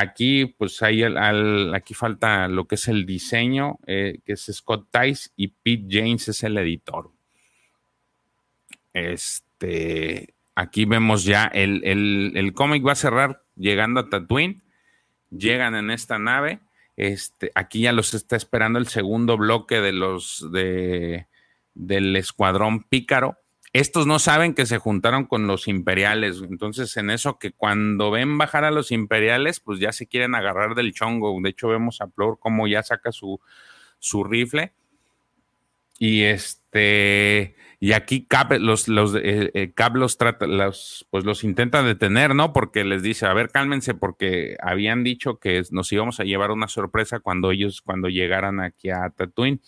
[0.00, 5.30] Aquí, pues hay aquí falta lo que es el diseño, eh, que es Scott Tice
[5.34, 7.10] y Pete James es el editor.
[8.92, 14.62] Este aquí vemos ya el, el, cómic va a cerrar llegando a Tatooine.
[15.30, 16.60] Llegan en esta nave.
[16.96, 21.26] Este, aquí ya los está esperando el segundo bloque de los de,
[21.74, 23.36] del escuadrón pícaro.
[23.72, 26.42] Estos no saben que se juntaron con los imperiales.
[26.48, 30.74] Entonces, en eso que cuando ven bajar a los imperiales, pues ya se quieren agarrar
[30.74, 31.38] del chongo.
[31.42, 33.40] De hecho, vemos a Plor como ya saca su,
[33.98, 34.72] su rifle.
[35.98, 42.34] Y este y aquí Cap los, eh, eh, los, trata, los, pues los intenta detener,
[42.34, 42.52] ¿no?
[42.52, 46.66] Porque les dice, a ver, cálmense, porque habían dicho que nos íbamos a llevar una
[46.66, 49.60] sorpresa cuando ellos, cuando llegaran aquí a Tatooine.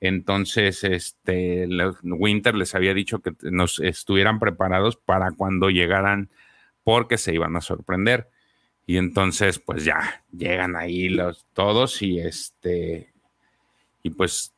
[0.00, 1.68] Entonces, este,
[2.02, 6.30] Winter les había dicho que nos estuvieran preparados para cuando llegaran,
[6.84, 8.30] porque se iban a sorprender.
[8.86, 13.12] Y entonces, pues ya llegan ahí los todos y este,
[14.02, 14.54] y pues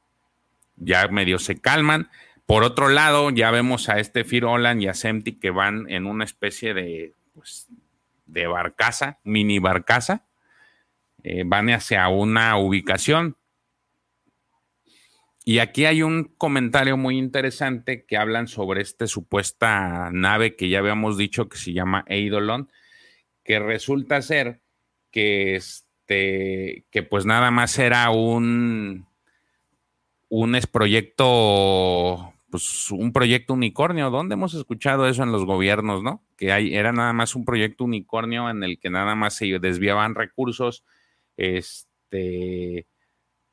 [0.76, 2.08] ya medio se calman
[2.50, 6.24] por otro lado, ya vemos a este Firolan y a Semti que van en una
[6.24, 7.68] especie de, pues,
[8.26, 10.24] de barcaza, mini barcaza.
[11.22, 13.36] Eh, van hacia una ubicación.
[15.50, 20.78] Y aquí hay un comentario muy interesante que hablan sobre esta supuesta nave que ya
[20.78, 22.70] habíamos dicho que se llama Eidolon,
[23.42, 24.60] que resulta ser
[25.10, 29.08] que este, que pues nada más era un,
[30.28, 34.10] un proyecto pues un proyecto unicornio.
[34.10, 36.22] ¿Dónde hemos escuchado eso en los gobiernos, no?
[36.36, 40.84] Que era nada más un proyecto unicornio en el que nada más se desviaban recursos,
[41.36, 42.86] este,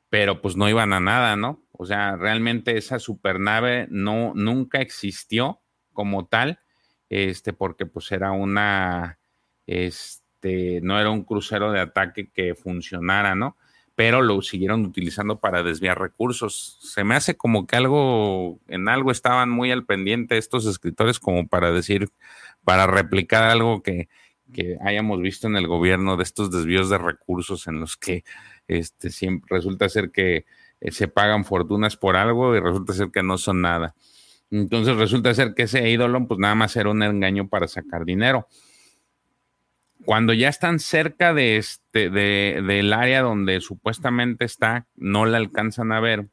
[0.08, 1.62] pero pues no iban a nada, ¿no?
[1.72, 5.60] O sea, realmente esa supernave no, nunca existió
[5.92, 6.60] como tal,
[7.08, 9.18] este, porque pues era una,
[9.66, 13.56] este, no era un crucero de ataque que funcionara, ¿no?
[13.98, 16.78] pero lo siguieron utilizando para desviar recursos.
[16.82, 21.48] Se me hace como que algo, en algo estaban muy al pendiente estos escritores como
[21.48, 22.08] para decir,
[22.62, 24.08] para replicar algo que,
[24.82, 28.22] hayamos visto en el gobierno de estos desvíos de recursos en los que
[28.68, 30.46] este, siempre resulta ser que
[30.80, 33.94] eh, se pagan fortunas por algo y resulta ser que no son nada.
[34.50, 38.48] Entonces resulta ser que ese ídolo pues nada más era un engaño para sacar dinero
[40.04, 46.00] cuando ya están cerca de este, del área donde supuestamente está, no la alcanzan a
[46.00, 46.28] ver.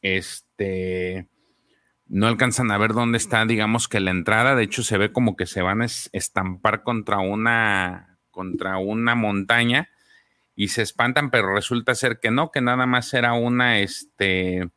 [0.00, 1.26] Este,
[2.06, 4.54] no alcanzan a ver dónde está, digamos que la entrada.
[4.54, 9.88] De hecho, se ve como que se van a estampar contra una, contra una montaña
[10.58, 14.68] y se espantan, pero resulta ser que no, que nada más era una, este,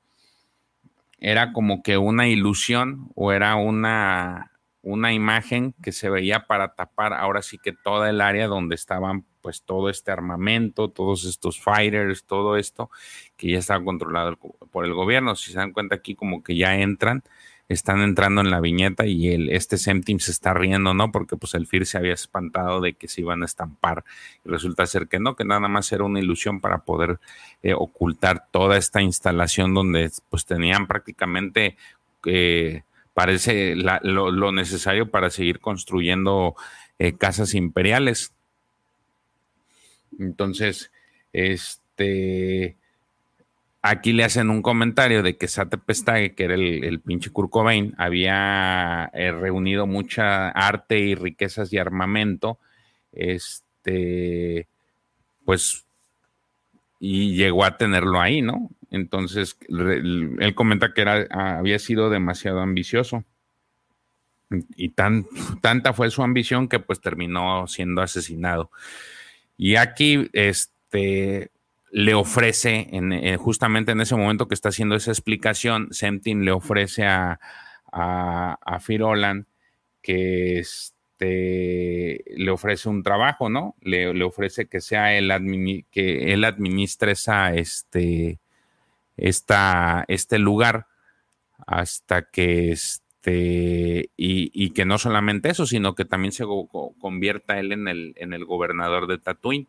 [1.18, 4.52] era como que una ilusión o era una,
[4.84, 9.26] una imagen que se veía para tapar ahora sí que toda el área donde estaban
[9.42, 12.92] pues todo este armamento, todos estos fighters, todo esto
[13.36, 14.38] que ya estaba controlado
[14.72, 15.36] por el gobierno.
[15.36, 17.24] Si se dan cuenta aquí como que ya entran,
[17.72, 21.12] están entrando en la viñeta y el, este Semtim se está riendo, ¿no?
[21.12, 24.04] Porque pues el FIR se había espantado de que se iban a estampar
[24.46, 27.20] y resulta ser que no, que nada más era una ilusión para poder
[27.64, 31.78] eh, ocultar toda esta instalación donde pues tenían prácticamente...
[32.26, 36.56] Eh, parece lo, necesario para seguir construyendo
[37.00, 38.34] eh, casas imperiales.
[40.18, 40.92] Entonces,
[41.34, 42.78] este,
[43.82, 47.52] aquí le hacen un comentario de que Sate Pestage, que era el, pinche Kurt
[47.98, 52.60] había eh, reunido mucha arte y riquezas y armamento,
[53.12, 54.68] este,
[55.46, 55.86] pues,
[57.00, 58.70] y llegó a tenerlo ahí, ¿no?
[58.92, 63.24] Entonces, él comenta que era, había sido demasiado ambicioso.
[64.76, 65.26] Y tan,
[65.62, 68.70] tanta fue su ambición que pues terminó siendo asesinado.
[69.58, 71.52] Y aquí, este,
[71.92, 77.06] le ofrece, en, justamente en ese momento que está haciendo esa explicación, Semtin le ofrece
[77.06, 77.40] a,
[77.92, 78.80] a, a
[80.02, 83.76] que este, le ofrece un trabajo, ¿no?
[83.82, 85.32] Le, ofrece que sea él,
[85.92, 88.40] que él administre esa, este,
[89.18, 90.88] esta, este lugar
[91.68, 96.46] hasta que este, y, que no solamente eso, sino que también se
[97.00, 99.68] convierta él en el, en el gobernador de Tatooine.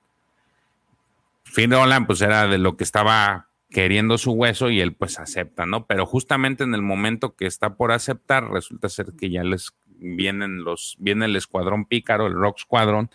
[1.44, 1.72] Finn
[2.06, 5.86] pues era de lo que estaba queriendo su hueso y él pues acepta, ¿no?
[5.86, 10.62] Pero justamente en el momento que está por aceptar, resulta ser que ya les vienen
[10.62, 13.10] los, viene el escuadrón pícaro, el Rock Squadron,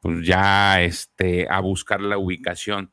[0.00, 2.90] pues ya este, a buscar la ubicación.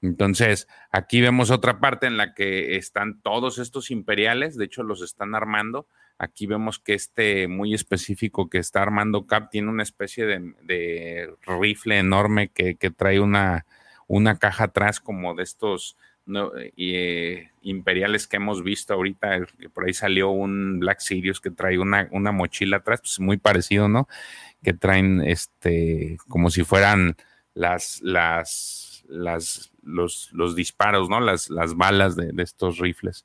[0.00, 5.02] Entonces, aquí vemos otra parte en la que están todos estos imperiales, de hecho los
[5.02, 5.86] están armando.
[6.18, 11.98] Aquí vemos que este muy específico que está armando Cap tiene una especie de, rifle
[11.98, 13.64] enorme que trae una,
[14.12, 15.96] una caja atrás como de estos
[16.76, 19.46] eh, imperiales que hemos visto ahorita.
[19.72, 23.88] Por ahí salió un Black Sirius que trae una, una mochila atrás, pues muy parecido,
[23.88, 24.08] ¿no?
[24.62, 27.16] Que traen este, como si fueran
[27.54, 31.18] las, las, las, los, los disparos, ¿no?
[31.18, 33.24] Las, las balas de, de estos rifles.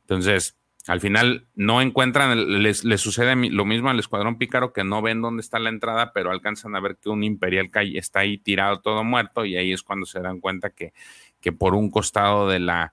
[0.00, 0.56] Entonces,
[0.86, 5.40] al final no encuentran, les, sucede lo mismo al escuadrón pícaro que no ven dónde
[5.40, 9.46] está la entrada, pero alcanzan a ver que un imperial está ahí tirado todo muerto
[9.46, 10.92] y ahí es cuando se dan cuenta que,
[11.40, 12.92] que por un costado de la,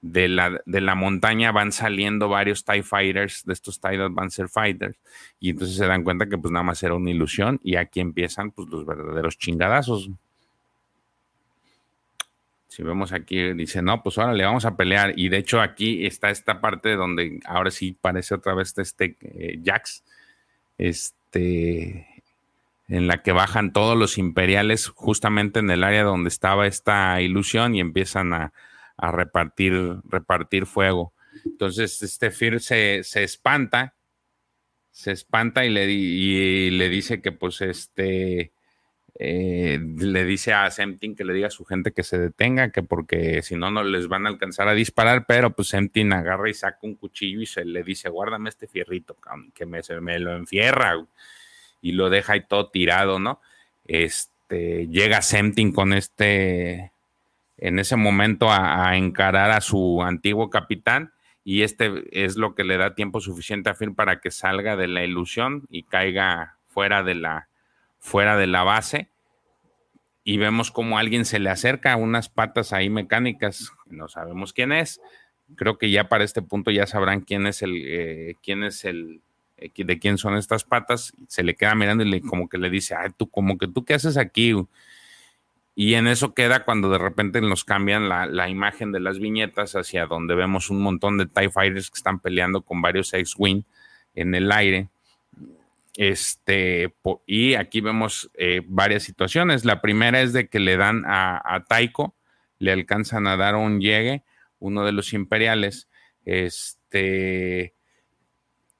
[0.00, 4.98] de la, de la montaña van saliendo varios TIE Fighters, de estos TIE Advancer Fighters,
[5.40, 8.52] y entonces se dan cuenta que pues nada más era una ilusión y aquí empiezan
[8.52, 10.10] pues los verdaderos chingadazos.
[12.74, 15.12] Si vemos aquí, dice, no, pues ahora le vamos a pelear.
[15.16, 19.60] Y de hecho aquí está esta parte donde ahora sí parece otra vez este eh,
[19.64, 20.02] Jax,
[20.76, 22.24] este,
[22.88, 27.76] en la que bajan todos los imperiales justamente en el área donde estaba esta ilusión
[27.76, 28.52] y empiezan a,
[28.98, 31.12] repartir, repartir fuego.
[31.44, 33.94] Entonces este Fir se, espanta,
[34.90, 38.50] se espanta y le, y le dice que pues este
[39.16, 42.82] eh, le dice a Semtin que le diga a su gente que se detenga, que
[42.82, 46.54] porque si no, no les van a alcanzar a disparar, pero pues Semtin agarra y
[46.54, 49.16] saca un cuchillo y se le dice, guárdame este fierrito,
[49.54, 50.94] que me, se me lo enfierra,
[51.80, 53.40] y lo deja ahí todo tirado, ¿no?
[53.84, 56.92] Este, llega Semtin con este,
[57.58, 61.12] en ese momento a, encarar a su antiguo capitán,
[61.44, 64.88] y este es lo que le da tiempo suficiente a Finn para que salga de
[64.88, 67.48] la ilusión y caiga fuera de la,
[68.04, 69.08] fuera de la base
[70.24, 74.72] y vemos como alguien se le acerca a unas patas ahí mecánicas, no sabemos quién
[74.72, 75.00] es.
[75.56, 79.22] Creo que ya para este punto ya sabrán quién es el, eh, quién es el,
[79.56, 81.14] eh, de quién son estas patas.
[81.28, 83.86] Se le queda mirando y le, como que le dice, ay, tú, como que tú
[83.86, 84.54] qué haces aquí.
[85.74, 89.76] Y en eso queda cuando de repente nos cambian la, la, imagen de las viñetas
[89.76, 93.64] hacia donde vemos un montón de TIE Fighters que están peleando con varios X-Wing
[94.14, 94.90] en el aire.
[95.96, 96.92] Este,
[97.26, 99.64] y aquí vemos eh, varias situaciones.
[99.64, 102.16] La primera es de que le dan a, Taiko,
[102.58, 104.24] le alcanzan a dar un llegue,
[104.58, 105.88] uno de los imperiales.
[106.24, 107.74] Este,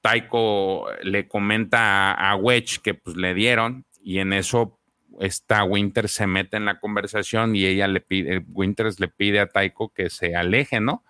[0.01, 4.79] Taiko le comenta a, Wedge que pues le dieron, y en eso
[5.21, 9.47] esta Winter se mete en la conversación y ella le pide, Winters le pide a
[9.47, 11.05] Taiko que se aleje, ¿no?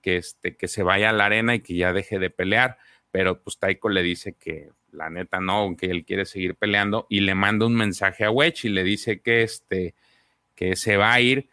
[0.00, 2.78] Que, este, que se vaya a la arena y que ya deje de pelear.
[3.12, 7.20] Pero pues Taiko le dice que la neta no, que él quiere seguir peleando y
[7.20, 9.94] le manda un mensaje a Wedge y le dice que este
[10.54, 11.48] que se va a ir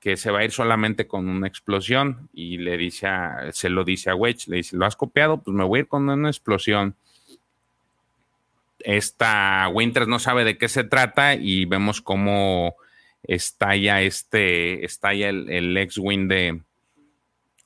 [0.00, 3.08] que se va a ir solamente con una explosión y le dice
[3.52, 5.42] se lo dice a Wedge, le dice, "¿Lo has copiado?
[5.42, 6.94] Pues me voy a ir con una explosión."
[8.80, 12.76] Esta Winters no sabe de qué se trata y vemos cómo
[13.24, 16.62] estalla este estalla el, ex-wing de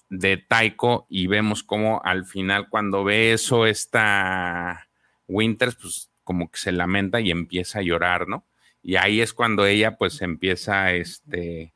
[0.09, 4.89] de Taiko y vemos cómo al final cuando ve eso esta
[5.33, 8.47] Winters pues como que se lamenta y empieza a llorar, ¿no?
[8.83, 11.75] Y ahí es cuando ella pues empieza este,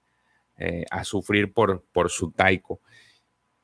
[0.59, 2.80] eh, a sufrir por, por su taiko.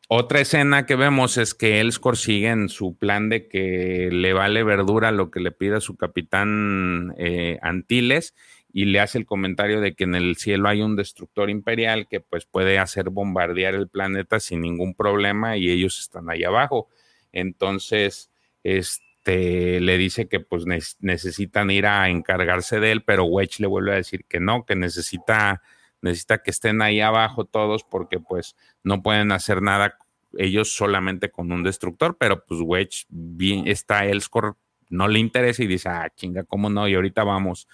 [0.08, 4.62] Otra escena que vemos es que Elskor sigue en su plan de que le vale
[4.62, 8.34] verdura lo que le pida su capitán eh, Antilles
[8.72, 12.20] y le hace el comentario de que en el cielo hay un destructor imperial que
[12.20, 16.88] pues puede hacer bombardear el planeta sin ningún problema y ellos están ahí abajo.
[17.32, 18.30] Entonces,
[18.62, 20.64] este le dice que pues
[21.00, 24.74] necesitan ir a encargarse de él, pero Wedge le vuelve a decir que no, que
[24.74, 25.62] necesita,
[26.00, 29.98] necesita que estén ahí abajo todos porque pues no pueden hacer nada
[30.38, 34.52] ellos solamente con un destructor, pero pues Wedge bien, está Elscore,
[34.88, 36.88] no le interesa y dice, ah, chinga, ¿cómo no?
[36.88, 37.68] Y ahorita vamos.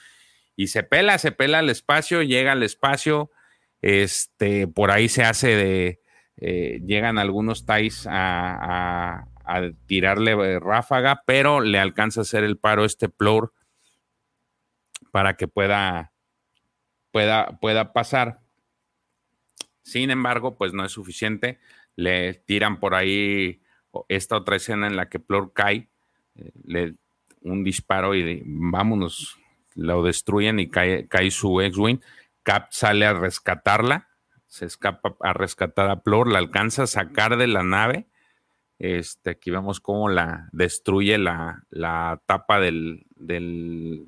[0.57, 3.31] Y se pela, se pela al espacio, llega al espacio,
[3.81, 6.01] este, por ahí se hace de,
[6.41, 9.27] eh, llegan algunos Tais a,
[9.87, 13.53] tirarle eh, ráfaga, pero le alcanza a hacer el paro este Plur
[15.11, 16.13] para que pueda,
[17.11, 18.41] pueda, pueda pasar.
[19.83, 21.59] Sin embargo, pues no es suficiente.
[21.97, 23.63] Le tiran por ahí
[24.09, 25.89] esta otra escena en la que Plur cae,
[26.35, 26.95] eh, le
[27.41, 29.39] un disparo y vámonos,
[29.75, 32.01] lo destruyen y cae, cae su X-Wing.
[32.43, 34.09] Cap sale a rescatarla
[34.49, 38.07] se escapa a rescatar a Plor, la alcanza a sacar de la nave.
[38.79, 41.65] Este, aquí vemos cómo la destruye la,
[42.27, 44.07] tapa del, del,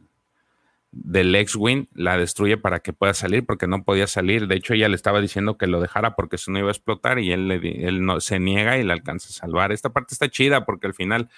[0.93, 4.47] del X-Wing, la destruye para que pueda salir, porque no podía salir.
[4.47, 7.19] De hecho, ella le estaba diciendo que lo dejara porque eso no iba a explotar
[7.19, 9.73] y él, él no, se niega y la alcanza a salvar.
[9.73, 11.29] Esta parte está chida porque al final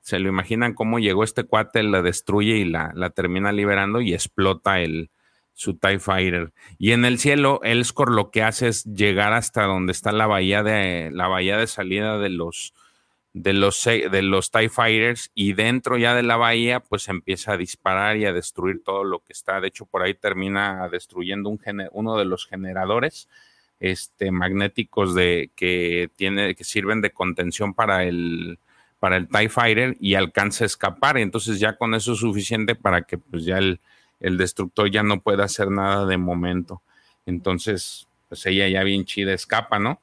[0.00, 4.14] se lo imaginan cómo llegó este cuate, la destruye y la, la termina liberando y
[4.14, 5.10] explota el,
[5.58, 6.52] su TIE Fighter.
[6.78, 10.62] Y en el cielo, Elskor lo que hace es llegar hasta donde está la bahía
[10.62, 12.74] de, la bahía de salida de los,
[13.32, 17.56] de los, de los TIE Fighters y dentro ya de la bahía pues empieza a
[17.56, 19.60] disparar y a destruir todo lo que está.
[19.60, 21.58] De hecho, por ahí termina destruyendo un
[21.90, 23.28] uno de los generadores
[23.80, 28.60] este, magnéticos de, que, tiene, que sirven de contención para el,
[29.00, 31.18] para el TIE Fighter y alcanza a escapar.
[31.18, 33.80] Entonces ya con eso es suficiente para que pues ya el,
[34.20, 36.82] el destructor ya no puede hacer nada de momento.
[37.26, 40.00] Entonces, pues ella ya bien chida escapa, ¿no?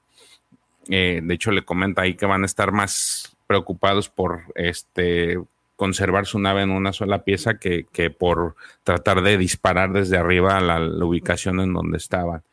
[0.89, 5.39] Eh, de hecho, le comenta ahí que van a estar más preocupados por este
[5.75, 7.85] conservar su nave en una sola pieza que,
[8.17, 12.43] por tratar de disparar desde arriba a la, ubicación en donde estaban.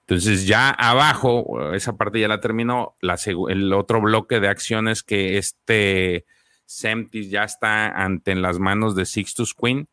[0.00, 3.16] Entonces ya abajo, esa parte ya la terminó, la,
[3.48, 6.26] el otro bloque de acciones que este
[6.66, 9.88] Semtis ya está ante las manos de Sixtus Queen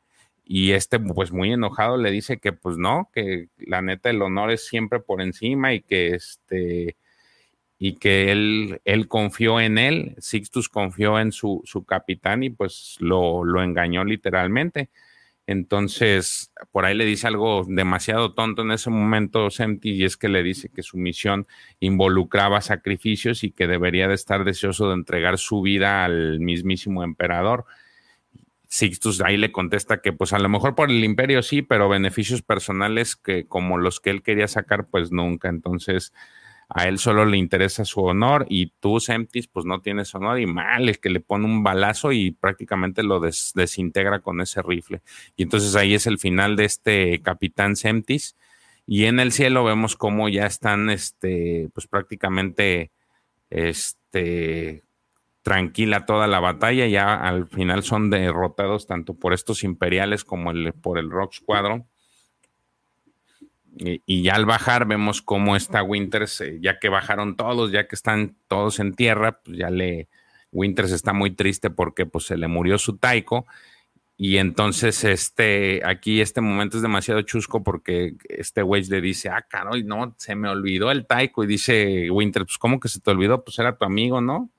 [0.54, 4.52] y este, pues muy enojado, le dice que pues no, que la neta el honor
[4.52, 6.98] es siempre por encima y que este,
[7.80, 12.98] y que él, él confió en él, Sixtus confió en su, su capitán y pues
[13.00, 14.90] lo, lo engañó literalmente.
[15.48, 20.28] Entonces, por ahí le dice algo demasiado tonto en ese momento Semti y es que
[20.28, 21.48] le dice que su misión
[21.80, 27.66] involucraba sacrificios y que debería de estar deseoso de entregar su vida al mismísimo emperador.
[28.72, 32.42] Sixtus ahí le contesta que pues a lo mejor por el imperio sí, pero beneficios
[32.42, 35.50] personales que como los que él quería sacar pues nunca.
[35.50, 36.14] Entonces
[36.70, 40.46] a él solo le interesa su honor y tú, Semtis, pues no tienes honor y
[40.46, 45.02] mal, es que le pone un balazo y prácticamente lo desintegra con ese rifle.
[45.36, 48.38] Y entonces ahí es el final de este capitán Semtis.
[48.88, 52.92] Y en el cielo vemos cómo ya están, este, pues prácticamente,
[53.50, 54.84] este,
[55.42, 56.88] tranquila toda la batalla.
[56.88, 61.88] Ya al final son derrotados tanto por estos imperiales como el, por el Rock Squadron.
[63.78, 68.36] Y, ya al bajar vemos cómo está Winters, ya que bajaron todos, ya que están
[68.48, 70.10] todos en tierra, pues ya le
[70.52, 73.48] Winters está muy triste porque pues se le murió su taiko.
[74.18, 79.44] Y entonces, este, aquí este momento es demasiado chusco porque este güey le dice, ah,
[79.50, 81.44] caro, no, se me olvidó el taiko.
[81.44, 83.44] Y dice Winters, pues, ¿cómo que se te olvidó?
[83.44, 84.52] Pues era tu amigo, ¿no?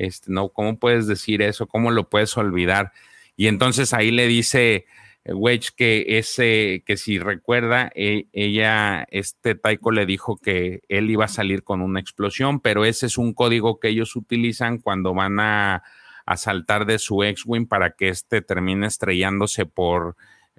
[0.00, 1.66] Este, no, ¿cómo puedes decir eso?
[1.66, 2.92] ¿Cómo lo puedes olvidar?
[3.36, 4.86] Y entonces ahí le dice
[5.24, 11.10] eh, Wedge que ese, que si recuerda, e, ella, este Taiko le dijo que él
[11.10, 15.12] iba a salir con una explosión, pero ese es un código que ellos utilizan cuando
[15.12, 15.82] van a,
[16.24, 20.16] a saltar de su X-Wing para que éste termine estrellándose por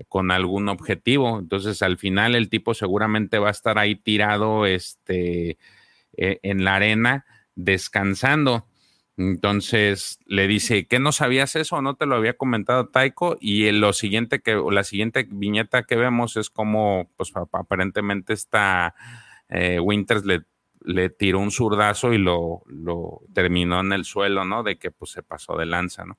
[0.08, 1.40] con algún objetivo.
[1.40, 5.58] Entonces, al final, el tipo seguramente va a estar ahí tirado este,
[6.16, 8.68] e, en la arena, descansando.
[9.18, 11.82] Entonces le dice, ¿qué no sabías eso?
[11.82, 13.38] ¿No te lo había comentado Taiko?
[13.40, 18.34] Y lo siguiente que, la siguiente viñeta que vemos es como, pues aparentemente
[19.50, 20.44] eh, Winters le,
[20.84, 24.64] le, tiró un zurdazo y lo, lo, terminó en el suelo, ¿no?
[24.64, 26.18] De que pues se pasó de lanza, ¿no?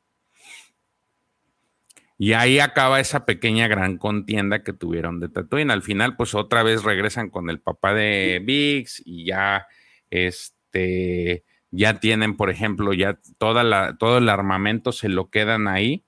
[2.18, 5.72] Y ahí acaba esa pequeña gran contienda que tuvieron de Tatooine.
[5.72, 9.66] Al final, pues otra vez regresan con el papá de Biggs y ya
[10.08, 11.42] este
[11.72, 16.04] ya tienen, por ejemplo, ya toda todo el armamento se lo quedan ahí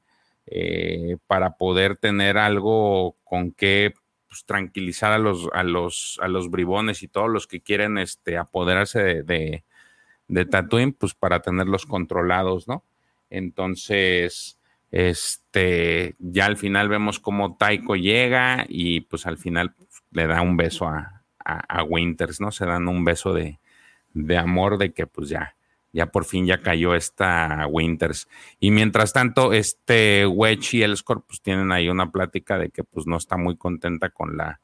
[0.47, 3.95] eh, para poder tener algo con que
[4.29, 8.37] pues, tranquilizar a los, a, los, a los bribones y todos los que quieren este,
[8.37, 9.65] apoderarse de,
[10.29, 12.85] de, Tatooine, pues para tenerlos controlados, ¿no?
[13.31, 14.59] Entonces,
[14.91, 19.75] este, ya al final vemos cómo Taiko llega y pues al final
[20.11, 22.53] le da un beso a, a, Winters, ¿no?
[22.53, 23.61] Se dan un beso de,
[24.15, 25.57] de amor de que pues ya,
[25.93, 28.29] ya por fin ya cayó esta Winters.
[28.59, 33.07] Y mientras tanto, este Wedge y el pues tienen ahí una plática de que pues
[33.07, 34.61] no está muy contenta con la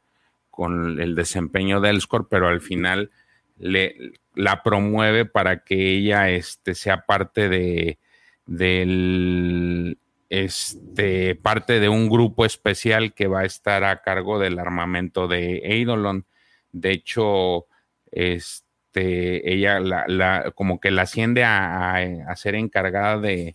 [0.51, 3.10] con el desempeño de Elscore, pero al final
[3.56, 7.98] le la promueve para que ella este, sea parte de
[8.47, 9.98] del
[10.28, 15.59] este parte de un grupo especial que va a estar a cargo del armamento de
[15.64, 16.27] Eidolon.
[16.72, 17.66] De hecho,
[18.12, 23.55] este, ella la, como que la asciende a, ser encargada de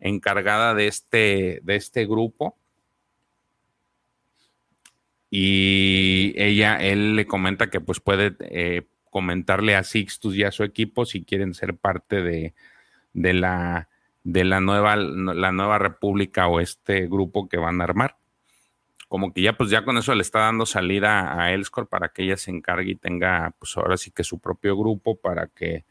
[0.00, 2.56] encargada de este, de este grupo.
[5.30, 10.62] Y ella, él le comenta que pues puede eh, comentarle a Sixtus y a su
[10.62, 12.54] equipo si quieren ser parte de,
[13.12, 13.88] de la
[14.22, 18.16] de la nueva, la nueva república o este grupo que van a armar
[19.14, 22.24] como que ya pues ya con eso le está dando salida a Elscore para que
[22.24, 25.84] ella se encargue y tenga pues ahora sí que su propio grupo para que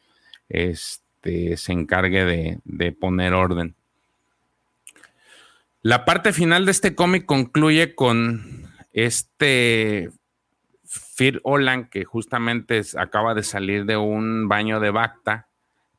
[0.49, 3.75] este, se encargue de, de poner orden.
[5.81, 10.09] La parte final de este cómic concluye con este
[10.83, 15.47] Fir Olan que justamente acaba de salir de un baño de Bacta.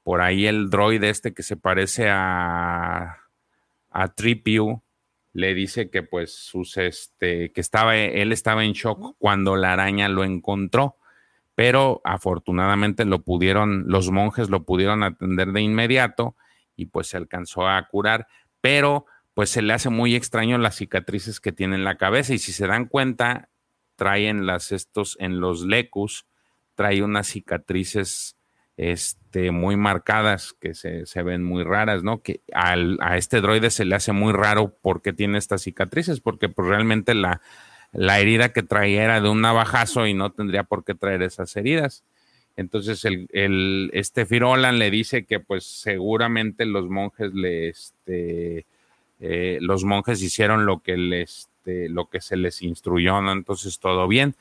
[0.02, 3.16] Por ahí el droide este que se parece a,
[3.90, 4.08] a
[5.34, 10.08] le dice que pues sus este que estaba él estaba en shock cuando la araña
[10.08, 10.96] lo encontró,
[11.56, 16.36] pero afortunadamente lo pudieron los monjes lo pudieron atender de inmediato
[16.76, 18.28] y pues se alcanzó a curar,
[18.60, 22.38] pero pues se le hace muy extraño las cicatrices que tiene en la cabeza y
[22.38, 23.50] si se dan cuenta
[23.96, 26.26] traen las estos en los lecus
[26.76, 28.36] trae unas cicatrices
[28.76, 32.22] este, muy marcadas, que se, ven muy raras, ¿no?
[32.22, 36.68] Que a este droide se le hace muy raro porque tiene estas cicatrices, porque pues
[36.68, 37.40] realmente la,
[37.92, 41.54] la herida que traía era de un navajazo y no tendría por qué traer esas
[41.56, 42.04] heridas.
[42.56, 48.66] Entonces el, el, este Firolan le dice que pues seguramente los monjes le, este,
[49.20, 53.32] eh, los monjes hicieron lo que, les, este, lo que se les instruyó, ¿no?
[53.32, 54.36] Entonces todo bien.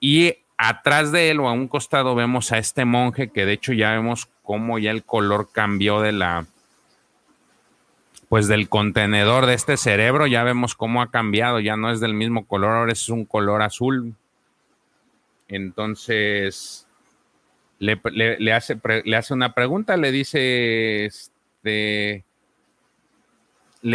[0.00, 3.72] Y atrás de él o a un costado vemos a este monje que de hecho
[3.72, 6.46] ya vemos cómo ya el color cambió de la
[8.28, 12.14] pues del contenedor de este cerebro, ya vemos cómo ha cambiado, ya no es del
[12.14, 14.14] mismo color, ahora es un color azul.
[15.48, 16.86] Entonces
[17.80, 22.22] le, hace, le hace una pregunta, le dice, este,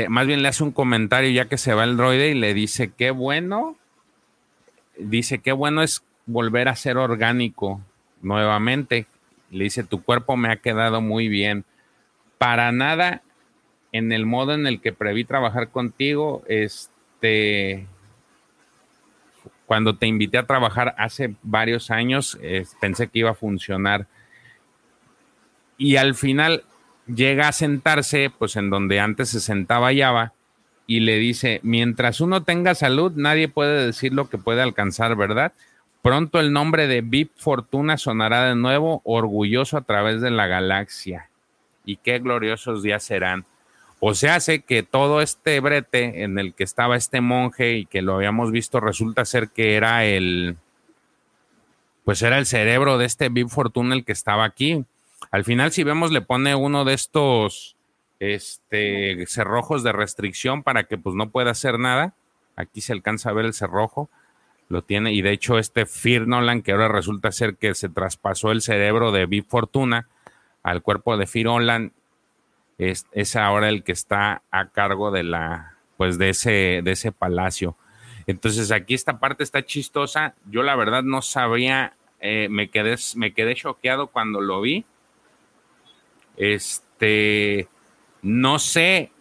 [0.10, 2.92] más bien le hace un comentario ya que se va el droide y le dice,
[2.92, 3.78] qué bueno,
[4.98, 7.82] dice, qué bueno es volver a ser orgánico
[8.22, 9.08] nuevamente.
[9.52, 11.66] Le dice, tu cuerpo me ha quedado muy bien.
[12.38, 13.22] Para nada,
[13.92, 17.88] en el modo en el que preví trabajar contigo, este,
[19.66, 22.38] cuando te invité a trabajar hace varios años,
[22.82, 24.08] pensé que iba a funcionar.
[25.78, 26.64] Y al final
[27.08, 30.34] llega a sentarse, pues en donde antes se sentaba Yava,
[30.88, 35.54] y le dice, mientras uno tenga salud, nadie puede decir lo que puede alcanzar, ¿verdad?
[36.06, 41.32] Pronto el nombre de Vip Fortuna sonará de nuevo, orgulloso a través de la galaxia.
[41.84, 43.44] Y qué gloriosos días serán.
[44.00, 48.04] O sea, hace que todo este brete en el que estaba este monje y que
[48.04, 50.58] lo habíamos visto resulta ser que era el,
[52.04, 54.86] pues era el cerebro de este Vip Fortuna el que estaba aquí.
[55.32, 57.78] Al final, si vemos, le pone uno de estos
[58.20, 62.14] este, cerrojos de restricción para que pues no pueda hacer nada.
[62.56, 64.08] Aquí se alcanza a ver el cerrojo
[64.70, 65.14] lo tiene.
[65.14, 69.12] Y de hecho, este Fear Nolan, que ahora resulta ser que se traspasó el cerebro
[69.12, 70.08] de Big Fortuna
[70.64, 71.94] al cuerpo de Fear Nolan,
[72.78, 77.12] es, es, ahora el que está a cargo de la, pues de ese, de ese
[77.12, 77.78] palacio.
[78.28, 80.36] Entonces aquí esta parte está chistosa.
[80.50, 84.84] Yo la verdad no sabía, eh, me, quedé, me quedé choqueado cuando lo vi.
[86.38, 87.70] Este,
[88.22, 89.12] no sé,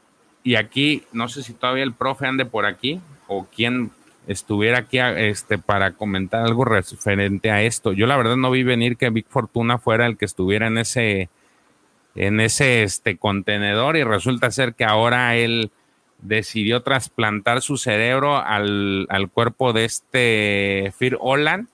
[0.43, 3.93] y aquí, no sé si todavía el profe ande por aquí o quién
[4.27, 7.93] estuviera aquí este, para comentar algo referente a esto.
[7.93, 11.29] Yo la verdad no vi venir que Big Fortuna fuera el que estuviera en ese,
[12.15, 15.71] en ese este, contenedor y resulta ser que ahora él
[16.25, 21.69] decidió trasplantar su cerebro al, cuerpo de este Fir Olan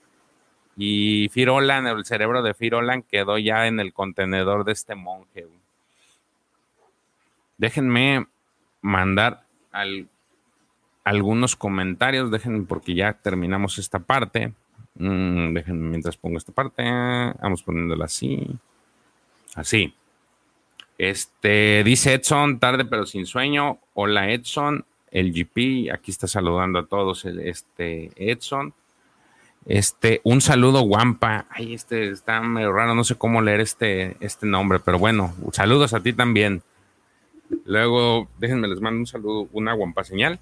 [0.75, 4.95] y Fir Olan, el cerebro de Fir Olan quedó ya en el contenedor de este
[4.95, 5.47] monje.
[7.57, 8.25] Déjenme
[8.81, 10.09] mandar al
[11.03, 12.31] algunos comentarios.
[12.31, 14.53] Déjenme porque ya terminamos esta parte.
[14.95, 16.83] Mm, déjenme mientras pongo esta parte.
[16.83, 18.47] Vamos poniéndola así.
[19.55, 19.93] Así.
[20.97, 23.79] Este, dice Edson, tarde pero sin sueño.
[23.95, 28.75] Hola Edson, el GP, aquí está saludando a todos, este Edson.
[29.65, 31.47] Este, un saludo, Guampa.
[31.49, 35.95] Ay, este está medio raro, no sé cómo leer este, este nombre, pero bueno, saludos
[35.95, 36.61] a ti también.
[37.65, 40.39] Luego, déjenme les mando un saludo, una Guampa señal.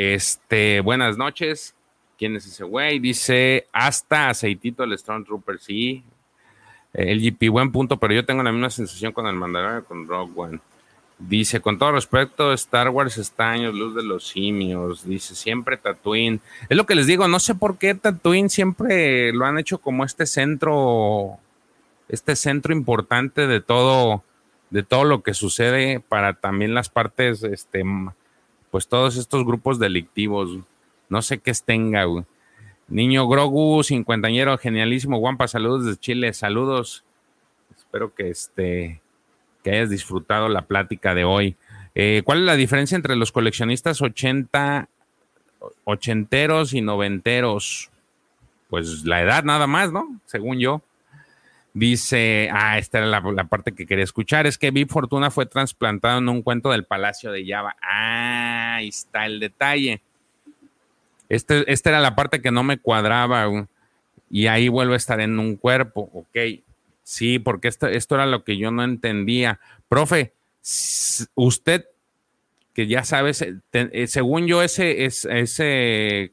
[0.00, 1.74] Este, buenas noches.
[2.16, 3.00] ¿Quién es ese güey?
[3.00, 6.04] Dice, hasta aceitito el Stormtrooper, sí.
[6.92, 10.32] El GP, buen punto, pero yo tengo la misma sensación con el Mandalorian con Rogue
[10.36, 10.60] One.
[11.18, 15.04] Dice, con todo respeto, Star Wars está luz de los simios.
[15.04, 16.38] Dice, siempre Tatooine.
[16.68, 20.04] Es lo que les digo, no sé por qué Tatooine siempre lo han hecho como
[20.04, 21.38] este centro,
[22.08, 24.22] este centro importante de todo,
[24.70, 27.82] de todo lo que sucede para también las partes, este,
[28.78, 30.56] pues todos estos grupos delictivos.
[31.08, 32.06] No sé qué tenga,
[32.86, 37.02] Niño Grogu, cincuentañero, genialísimo, Guampa, saludos desde Chile, saludos.
[37.76, 39.02] Espero que este
[39.64, 41.56] que hayas disfrutado la plática de hoy.
[41.96, 44.88] Eh, ¿Cuál es la diferencia entre los coleccionistas 80,
[45.82, 47.90] ochenteros y noventeros?
[48.70, 50.20] Pues la edad nada más, ¿no?
[50.24, 50.82] Según yo.
[51.78, 56.18] Dice, ah, esta era la, parte que quería escuchar, es que Big Fortuna fue trasplantado
[56.18, 57.76] en un cuento del Palacio de Java.
[57.80, 60.02] Ah, ahí está el detalle.
[61.28, 63.68] Este, esta era la parte que no me cuadraba,
[64.28, 66.64] y ahí vuelve a estar en un cuerpo, ok.
[67.04, 69.60] Sí, porque esto, esto era lo que yo no entendía.
[69.88, 70.32] Profe,
[71.36, 71.86] usted,
[72.74, 73.40] que ya sabes,
[73.72, 76.32] eh, según yo, ese, ese,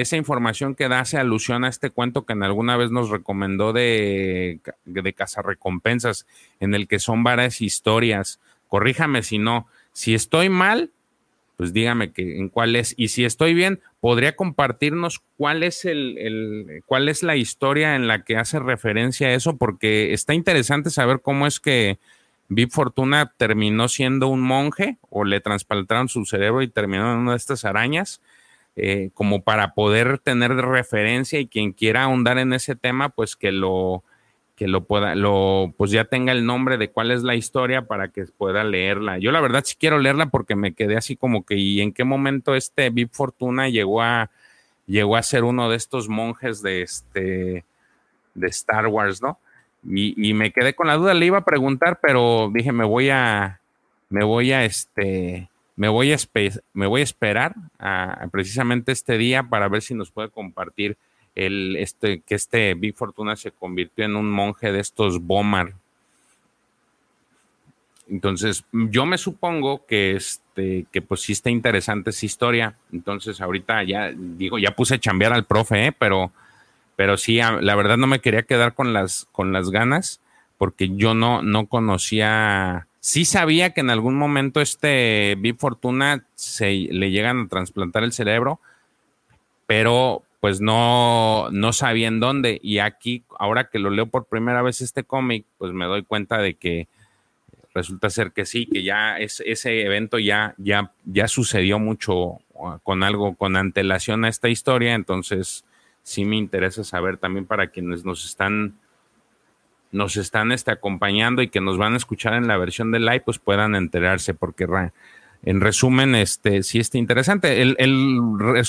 [0.00, 3.72] esa información que da hace alusión a este cuento que en alguna vez nos recomendó
[3.72, 6.26] de, de Cazarrecompensas,
[6.60, 8.40] en el que son varias historias.
[8.68, 9.66] Corríjame si no.
[9.92, 10.90] Si estoy mal,
[11.60, 12.94] pues dígame que, en cuál es.
[12.96, 18.24] Y si estoy bien, ¿podría compartirnos cuál es, el, cuál es la historia en la
[18.24, 19.58] que hace referencia a eso?
[19.58, 21.98] Porque está interesante saber cómo es que
[22.48, 27.32] Vip Fortuna terminó siendo un monje o le trasplantaron su cerebro y terminó en una
[27.32, 28.22] de estas arañas.
[28.82, 33.52] Eh, como para poder tener referencia y quien quiera ahondar en ese tema, pues que
[33.52, 34.04] lo,
[34.56, 38.08] que lo pueda, lo, pues ya tenga el nombre de cuál es la historia para
[38.08, 39.18] que pueda leerla.
[39.18, 42.04] Yo la verdad sí quiero leerla porque me quedé así como que, ¿y en qué
[42.04, 44.30] momento este Vip Fortuna llegó a,
[44.86, 47.66] llegó a ser uno de estos monjes de este,
[48.34, 49.38] de Star Wars, ¿no?
[49.84, 53.60] Y, me quedé con la duda, le iba a preguntar, pero dije, me voy a,
[54.08, 55.50] me voy a, este,
[55.80, 60.98] me voy a, esperar a, precisamente este día para ver si nos puede compartir
[61.34, 65.72] el, este, que este Big Fortuna se convirtió en un monje de estos Bomar.
[68.10, 72.76] Entonces, yo me supongo que este, pues sí está interesante esa historia.
[72.92, 75.92] Entonces, ahorita ya digo, ya puse a chambear al profe, ¿eh?
[75.98, 76.30] pero,
[76.94, 80.20] pero sí, la verdad no me quería quedar con las, con las ganas,
[80.58, 82.86] porque yo no, no conocía.
[83.00, 88.12] Sí sabía que en algún momento este Big Fortuna se le llegan a trasplantar el
[88.12, 88.60] cerebro,
[89.66, 92.60] pero pues no, no sabía en dónde.
[92.62, 96.38] Y aquí, ahora que lo leo por primera vez este cómic, pues me doy cuenta
[96.38, 96.88] de que
[97.74, 102.38] resulta ser que sí, que ya es, ese evento ya, ya, ya sucedió mucho
[102.82, 104.94] con algo, con antelación a esta historia.
[104.94, 105.64] Entonces,
[106.02, 108.74] sí me interesa saber también para quienes nos están
[109.92, 113.22] nos están este, acompañando y que nos van a escuchar en la versión de live,
[113.24, 114.66] pues puedan enterarse, porque
[115.42, 117.62] en resumen, este sí está interesante.
[117.62, 117.76] El,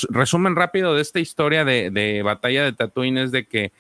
[0.09, 3.71] resumen rápido de esta historia de, batalla de Tatooine es de que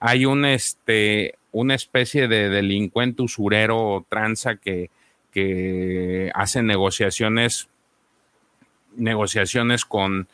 [0.00, 4.88] hay un este una especie de delincuente usurero o tranza que,
[5.32, 7.68] que hace negociaciones
[8.96, 10.28] negociaciones con,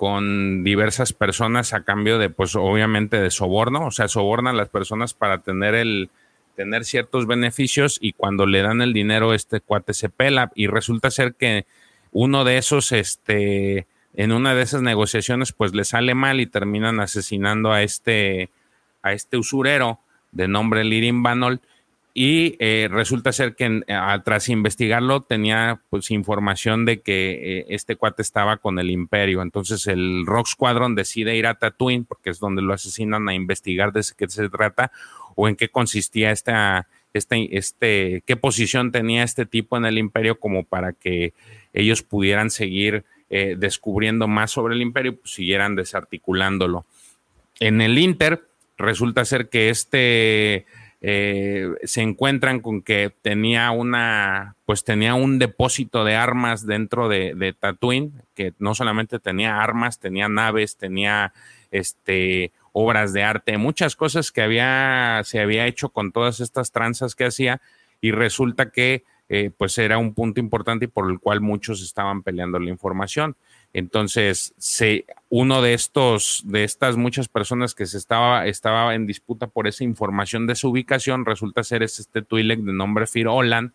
[0.00, 4.70] con diversas personas a cambio de, pues obviamente de soborno, o sea, sobornan a las
[4.70, 6.08] personas para tener el,
[6.56, 10.52] tener ciertos beneficios y cuando le dan el dinero este cuate se pela.
[10.54, 11.66] Y resulta ser que
[12.12, 16.98] uno de esos, este, en una de esas negociaciones pues le sale mal y terminan
[16.98, 18.48] asesinando a este,
[19.02, 20.00] a este usurero
[20.32, 21.60] de nombre Lirin Banol
[22.12, 23.82] y eh, resulta ser que
[24.24, 29.42] tras investigarlo tenía pues información de que eh, este cuate estaba con el imperio.
[29.42, 33.92] Entonces el Rock Squadron decide ir a Tatooine porque es donde lo asesinan a investigar
[33.92, 34.90] de qué se trata
[35.36, 40.64] o en qué consistía esta, este, qué posición tenía este tipo en el imperio como
[40.64, 41.32] para que
[41.72, 46.84] ellos pudieran seguir eh, descubriendo más sobre el imperio, pues, siguieran desarticulándolo.
[47.60, 48.42] En el Inter
[48.76, 50.66] resulta ser que este,
[51.02, 57.34] eh, se encuentran con que tenía una, pues tenía un depósito de armas dentro de,
[57.34, 61.32] de, Tatooine, que no solamente tenía armas, tenía naves, tenía
[61.70, 67.14] este, obras de arte, muchas cosas que había, se había hecho con todas estas tranzas
[67.14, 67.62] que hacía,
[68.02, 72.24] y resulta que eh, pues era un punto importante y por el cual muchos estaban
[72.24, 73.36] peleando la información.
[73.72, 74.52] Entonces,
[75.28, 79.84] uno de estos, de estas muchas personas que se estaba, estaba en disputa por esa
[79.84, 83.72] información de su ubicación, resulta ser este Twi'lek de nombre Fir Olan,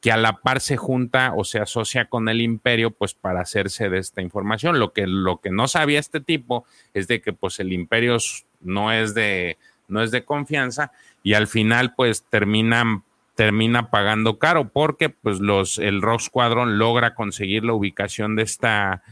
[0.00, 3.90] que a la par se junta o se asocia con el imperio, pues para hacerse
[3.90, 4.78] de esta información.
[4.78, 8.18] Lo que, lo que no sabía este tipo es de que pues el imperio
[8.60, 9.58] no es de,
[9.88, 10.92] no es de confianza
[11.24, 13.02] y al final pues terminan
[13.34, 19.02] termina pagando caro porque pues los el Rock Squadron logra conseguir la ubicación de esta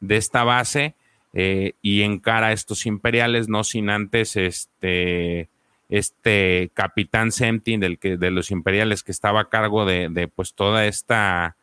[0.00, 0.94] de esta base
[1.36, 5.48] eh, y encara a estos imperiales, no sin antes este,
[5.88, 10.86] este capitán Semtin del que, de los imperiales que estaba a cargo de, pues toda
[10.86, 11.56] esta,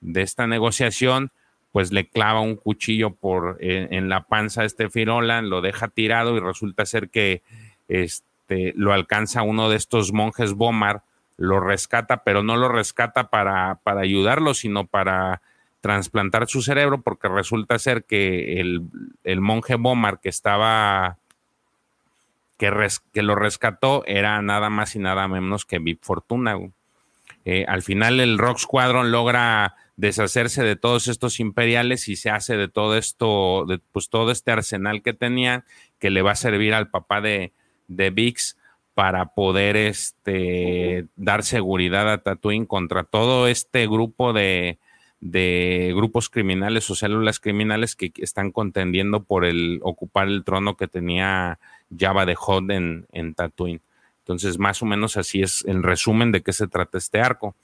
[0.00, 1.30] de esta negociación,
[1.72, 6.34] pues le clava un cuchillo por, en, la panza a este Firolan, lo deja tirado
[6.34, 7.42] y resulta ser que
[7.88, 11.02] este, lo alcanza uno de estos monjes Bomar,
[11.38, 15.40] lo rescata, pero no lo rescata para, para ayudarlo, sino para
[15.80, 21.18] trasplantar su cerebro porque resulta ser que el, monje Bomar que estaba,
[22.58, 22.70] que,
[23.12, 26.58] que, lo rescató era nada más y nada menos que Vip Fortuna.
[27.44, 32.56] Eh, al final el Rock Squadron logra deshacerse de todos estos imperiales y se hace
[32.56, 35.64] de todo esto, de, pues todo este arsenal que tenía
[36.00, 37.52] que le va a servir al papá de,
[37.86, 38.56] de Vix
[38.98, 44.78] para poder este, dar seguridad a Tatooine contra todo este grupo de,
[45.20, 50.88] de grupos criminales o células criminales que están contendiendo por el ocupar el trono que
[50.88, 51.60] tenía
[51.96, 53.82] Java de Hod en, en Tatooine.
[54.18, 57.54] Entonces, más o menos así es el resumen de qué se trata este arco.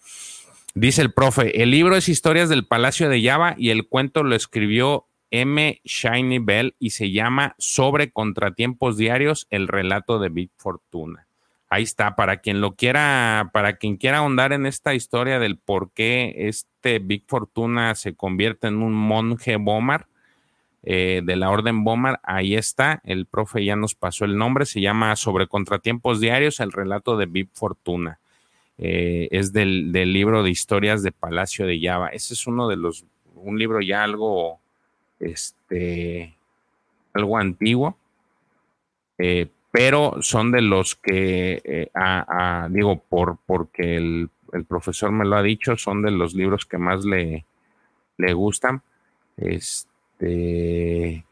[0.76, 4.36] Dice el profe, el libro es Historias del Palacio de Java y el cuento lo
[4.36, 5.80] escribió M.
[5.84, 11.26] Shiny Bell y se llama Sobre Contratiempos Diarios, el relato de Big Fortuna
[11.74, 15.90] ahí está, para quien lo quiera, para quien quiera ahondar en esta historia del por
[15.90, 20.06] qué este Big Fortuna se convierte en un monje Bomar
[20.84, 24.80] eh, de la Orden Bomar, ahí está, el profe ya nos pasó el nombre, se
[24.80, 28.20] llama Sobre Contratiempos Diarios, el relato de Big Fortuna.
[28.76, 32.08] Eh, es del, libro de historias de Palacio de Java.
[32.08, 34.60] Ese es uno de los, un libro ya algo,
[35.20, 36.34] este,
[37.12, 37.96] algo antiguo,
[39.18, 41.90] eh, pero son de los que, eh,
[42.70, 44.30] digo, por, porque el,
[44.68, 47.44] profesor me lo ha dicho, son de los libros que más le,
[48.18, 48.82] le gustan.
[49.36, 51.24] Este.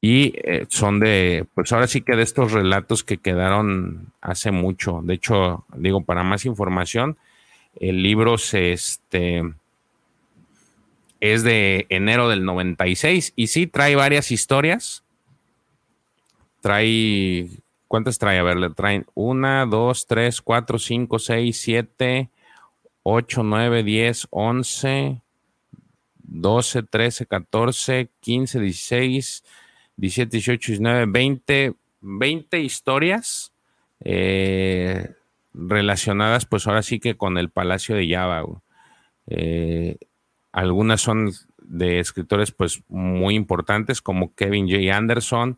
[0.00, 5.02] Y eh, son de, pues ahora sí que de estos relatos que quedaron hace mucho.
[5.02, 7.18] De hecho, digo, para más información,
[7.78, 9.42] el libro se, este,
[11.20, 15.04] es de enero del 96 y sí trae varias historias
[16.60, 17.48] trae,
[17.86, 18.38] ¿cuántas trae?
[18.38, 22.30] A ver, le traen una, dos, tres, cuatro, cinco, seis, siete,
[23.02, 25.20] ocho, nueve, diez, once,
[26.18, 29.44] doce, trece, catorce, quince, dieciséis,
[29.96, 33.52] diecisiete, dieciocho, diecinueve, veinte, veinte historias
[34.04, 35.12] eh,
[35.54, 38.44] relacionadas, pues ahora sí que con el Palacio de Java.
[39.26, 39.96] Eh,
[40.58, 41.30] algunas son
[41.62, 44.96] de escritores pues muy importantes como Kevin J.
[44.96, 45.56] Anderson,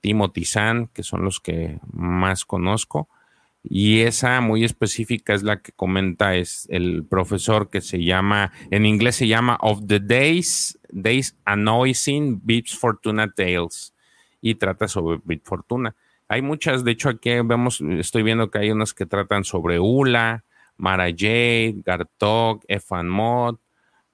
[0.00, 3.08] Timothy Zahn, que son los que más conozco.
[3.62, 8.86] Y esa muy específica es la que comenta es el profesor que se llama, en
[8.86, 13.94] inglés se llama Of the Days, Days Annoying Beats Fortuna Tales
[14.40, 15.94] y trata sobre Beat Fortuna.
[16.26, 20.44] Hay muchas, de hecho aquí vemos, estoy viendo que hay unas que tratan sobre Ula,
[20.76, 23.58] Mara Jade, Gartok, Efan Mod,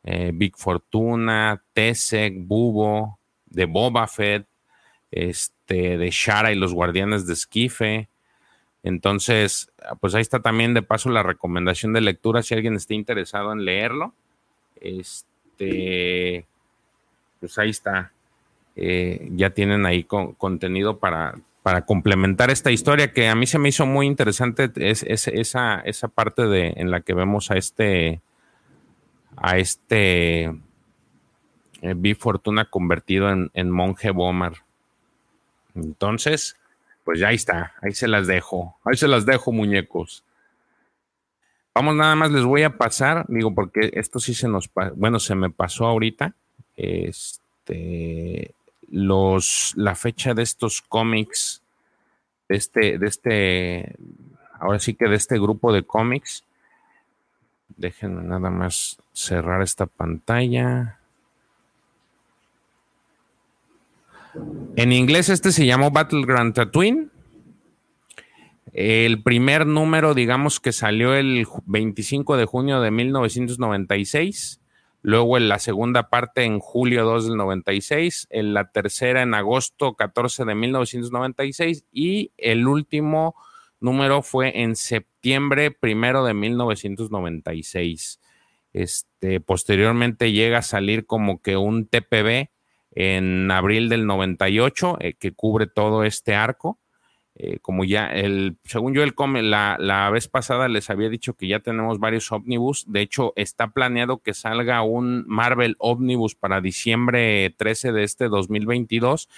[0.07, 4.47] eh, Big Fortuna, Tesek, Bubo, de Boba Fett,
[5.11, 8.09] este, de Shara y los Guardianes de Esquife.
[8.85, 9.69] Entonces,
[10.01, 13.65] pues ahí está también de paso la recomendación de lectura si alguien está interesado en
[13.65, 14.15] leerlo.
[14.81, 16.47] Este,
[17.41, 18.13] pues ahí está.
[18.77, 21.35] Eh, ya tienen ahí contenido para,
[21.65, 26.09] para complementar esta historia que a mí se me hizo muy interesante es, esa, esa
[26.09, 28.21] parte de en la que vemos a este
[29.37, 30.45] a este
[31.83, 34.55] eh, Fortuna convertido en, en monje Bomar.
[35.75, 36.57] Entonces,
[37.05, 40.25] pues ya ahí está, ahí se las dejo, ahí se las dejo, muñecos.
[41.75, 45.35] Vamos, nada más les voy a pasar, digo, porque esto sí se nos, bueno, se
[45.35, 46.35] me pasó ahorita,
[46.77, 48.55] este,
[48.91, 51.63] los, la fecha de estos cómics
[52.49, 53.97] de este, de este,
[54.59, 56.45] ahora sí que de este grupo de cómics.
[57.69, 61.01] Déjenme nada más cerrar esta pantalla.
[64.77, 67.11] En inglés este se llamó Battleground Tatooine.
[68.73, 74.61] El primer número, digamos que salió el 25 de junio de 1996.
[75.01, 78.27] Luego en la segunda parte en julio 2 del 96.
[78.31, 81.85] En la tercera en agosto 14 de 1996.
[81.91, 83.35] Y el último
[83.81, 88.21] número fue en septiembre primero de 1996.
[88.73, 92.51] Este, posteriormente llega a salir como que un TPB
[92.97, 96.79] en abril del 98 eh, que cubre todo este arco.
[97.39, 99.15] Eh, como ya, el, según yo, el
[99.51, 102.85] la, la vez pasada les había dicho que ya tenemos varios ómnibus.
[102.89, 109.29] De hecho, está planeado que salga un Marvel Omnibus para diciembre 13 de este 2022,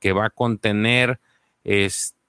[0.00, 1.20] que va a contener
[1.62, 2.23] este,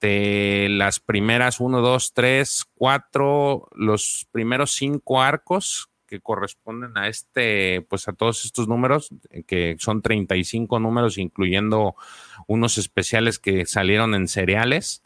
[0.70, 8.08] las primeras 1, 2, 3, 4, los primeros cinco arcos que corresponden a este, pues
[8.08, 9.10] a todos estos números,
[9.46, 11.96] que son 35 números, incluyendo
[12.46, 15.02] unos especiales que salieron en cereales.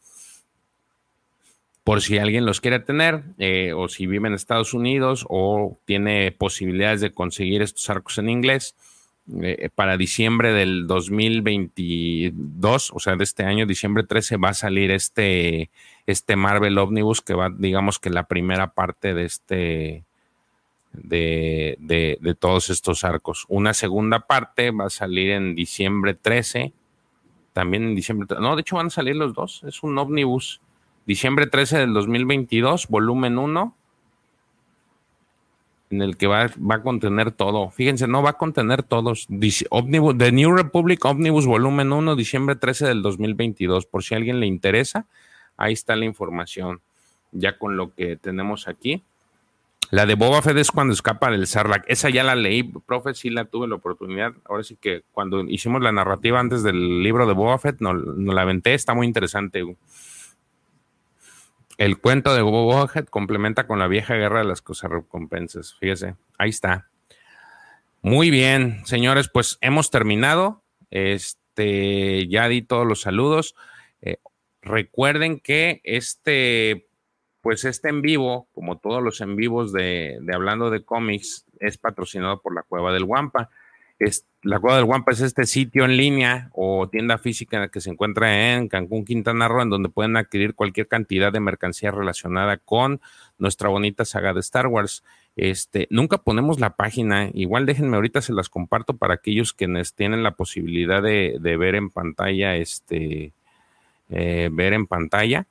[1.85, 6.31] Por si alguien los quiere tener, eh, o si vive en Estados Unidos, o tiene
[6.33, 8.77] posibilidades de conseguir estos arcos en inglés,
[9.43, 14.91] eh, para diciembre del 2022, o sea, de este año, diciembre 13, va a salir
[14.91, 15.71] este,
[16.07, 20.05] este Marvel Omnibus, que va, digamos que la primera parte de este,
[20.93, 23.45] de, de, todos estos arcos.
[23.49, 26.73] Una segunda parte va a salir en diciembre 13,
[27.53, 30.61] también en diciembre, no, de hecho van a salir los dos, es un ómnibus.
[31.07, 33.75] Diciembre 13 del 2022, volumen 1,
[35.91, 37.71] en el que va, va, a contener todo.
[37.71, 39.27] Fíjense, no va a contener todos.
[39.71, 43.87] Omnibus, The New Republic Omnibus Volumen 1, diciembre 13 del 2022.
[43.87, 45.07] Por si a alguien le interesa,
[45.57, 46.81] ahí está la información.
[47.33, 49.03] Ya con lo que tenemos aquí.
[49.91, 51.85] La de Boba Fett es cuando escapa del Sarlacc.
[51.89, 54.35] Esa ya la leí, profe, sí la tuve la oportunidad.
[54.45, 58.43] Ahora sí que cuando hicimos la narrativa antes del libro de Boba Fett, no, la
[58.43, 59.65] aventé, está muy interesante.
[61.81, 65.77] El cuento de Boba Fett complementa con la vieja guerra de las cosas recompensas.
[65.81, 66.91] Fíjese, ahí está.
[68.03, 70.63] Muy bien, señores, pues hemos terminado.
[70.91, 73.55] Este, ya di todos los saludos.
[74.03, 74.19] Eh,
[74.61, 76.87] recuerden que este
[77.41, 82.43] pues este en vivo, como todos los en vivos de, Hablando de cómics, es patrocinado
[82.43, 83.49] por la Cueva del Guampa.
[84.43, 88.55] La Cueva del Guampa es este sitio en línea o tienda física que se encuentra
[88.55, 93.03] en Cancún, Quintana Roo, en donde pueden adquirir cualquier cantidad de mercancía relacionada con
[93.37, 95.05] nuestra bonita saga de Star Wars.
[95.37, 100.23] Este, nunca ponemos la página, igual déjenme ahorita se las comparto para aquellos quienes tienen
[100.23, 103.35] la posibilidad de, ver en pantalla, este,
[104.09, 105.47] eh, ver en pantalla.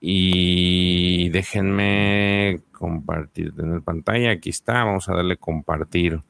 [0.00, 4.32] Y déjenme compartir en pantalla.
[4.32, 4.84] Aquí está.
[4.84, 6.20] Vamos a darle compartir.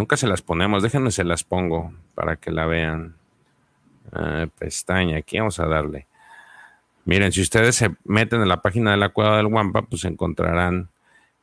[0.00, 0.82] Nunca se las ponemos.
[0.82, 3.16] Déjenme se las pongo para que la vean.
[4.12, 5.18] Ah, pestaña.
[5.18, 6.06] Aquí vamos a darle.
[7.04, 10.88] Miren, si ustedes se meten en la página de la Cueva del Wampa, pues encontrarán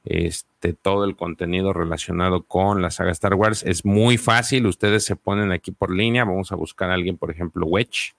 [0.05, 3.61] este, todo el contenido relacionado con la saga Star Wars.
[3.61, 4.65] Es muy fácil.
[4.65, 6.25] Ustedes se ponen aquí por línea.
[6.25, 8.15] Vamos a buscar a alguien, por ejemplo, Wedge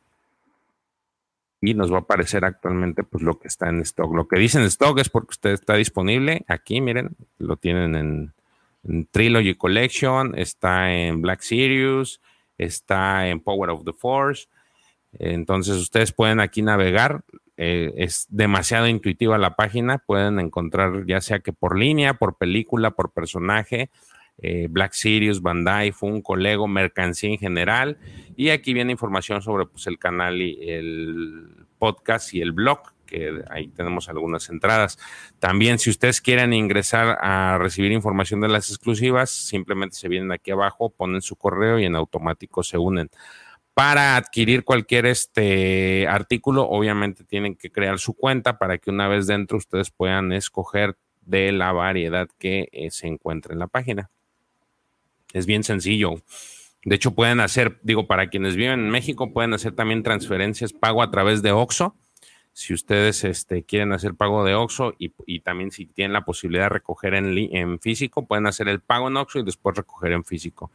[1.60, 4.14] y nos va a aparecer actualmente pues lo que está en stock.
[4.14, 6.44] Lo que dice en stock es porque usted está disponible.
[6.46, 8.32] Aquí, miren, lo tienen en,
[9.10, 12.20] Trilogy Collection, está en Black Series,
[12.56, 14.48] está en Power of the Force.
[15.12, 17.24] Entonces ustedes pueden aquí navegar.
[17.56, 19.98] Eh, es demasiado intuitiva la página.
[19.98, 23.90] Pueden encontrar ya sea que por línea, por película, por personaje.
[24.40, 27.98] Eh, Black Series, Bandai, Funko, Lego, mercancía en general.
[28.36, 33.42] Y aquí viene información sobre pues, el canal y el podcast y el blog, que
[33.50, 34.98] ahí tenemos algunas entradas.
[35.38, 40.50] También, si ustedes quieren ingresar a recibir información de las exclusivas, simplemente se vienen aquí
[40.50, 43.10] abajo, ponen su correo y en automático se unen.
[43.74, 49.26] Para adquirir cualquier este artículo, obviamente tienen que crear su cuenta para que una vez
[49.26, 54.10] dentro ustedes puedan escoger de la variedad que eh, se encuentra en la página.
[55.32, 56.16] Es bien sencillo.
[56.84, 61.02] De hecho, pueden hacer, digo, para quienes viven en México, pueden hacer también transferencias, pago
[61.02, 61.94] a través de OXO.
[62.58, 66.70] Si ustedes este, quieren hacer pago de OXO y, también si tienen la posibilidad de
[66.70, 70.72] recoger en, físico, pueden hacer el pago en OXO y después recoger en físico.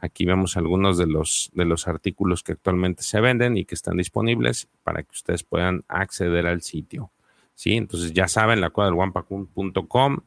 [0.00, 3.98] Aquí vemos algunos de los, de los artículos que actualmente se venden y que están
[3.98, 7.12] disponibles para que ustedes puedan acceder al sitio.
[7.54, 7.76] ¿Sí?
[7.76, 10.18] Entonces ya saben, la cuadra del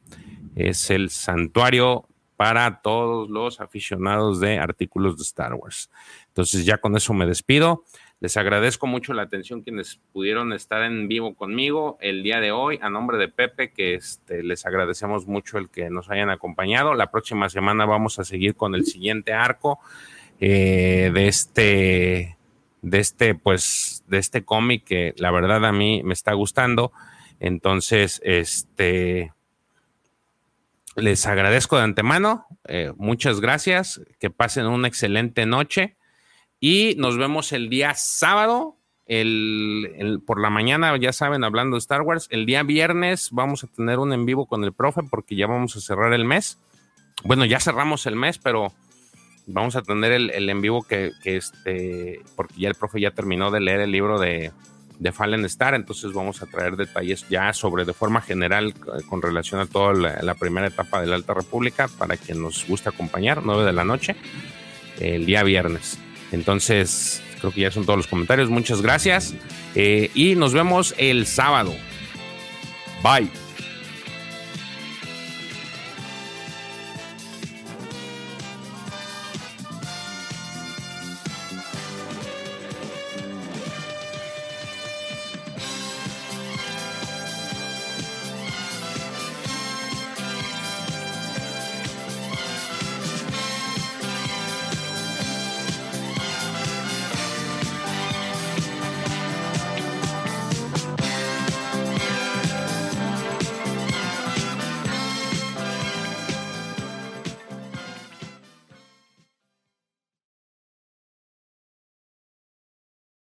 [0.54, 5.90] es el santuario para todos los aficionados de artículos de Star Wars.
[6.28, 7.84] Entonces ya con eso me despido.
[8.24, 12.78] Les agradezco mucho la atención quienes pudieron estar en vivo conmigo el día de hoy.
[12.80, 16.94] A nombre de Pepe, que este, les agradecemos mucho el que nos hayan acompañado.
[16.94, 19.78] La próxima semana vamos a seguir con el siguiente arco
[20.40, 22.38] eh, de este,
[22.80, 26.92] de este, pues, de este cómic que la verdad a mí me está gustando.
[27.40, 29.34] Entonces, este,
[30.96, 32.46] les agradezco de antemano.
[32.68, 34.00] Eh, muchas gracias.
[34.18, 35.98] Que pasen una excelente noche.
[36.66, 42.00] Y nos vemos el día sábado, el, por la mañana, ya saben, hablando de Star
[42.00, 42.26] Wars.
[42.30, 45.76] El día viernes vamos a tener un en vivo con el profe porque ya vamos
[45.76, 46.58] a cerrar el mes.
[47.22, 48.72] Bueno, ya cerramos el mes, pero
[49.46, 53.60] vamos a tener el, en vivo que, este, porque ya el profe ya terminó de
[53.60, 54.50] leer el libro de,
[54.98, 58.72] de Fallen Star, entonces vamos a traer detalles ya sobre de forma general
[59.10, 62.88] con relación a toda la, primera etapa de la Alta República para quien nos gusta
[62.88, 64.16] acompañar, 9 de la noche,
[64.98, 66.00] el día viernes.
[66.32, 68.50] Entonces, creo que ya son todos los comentarios.
[68.50, 69.34] Muchas gracias.
[69.74, 71.74] Eh, y nos vemos el sábado.
[73.02, 73.43] Bye.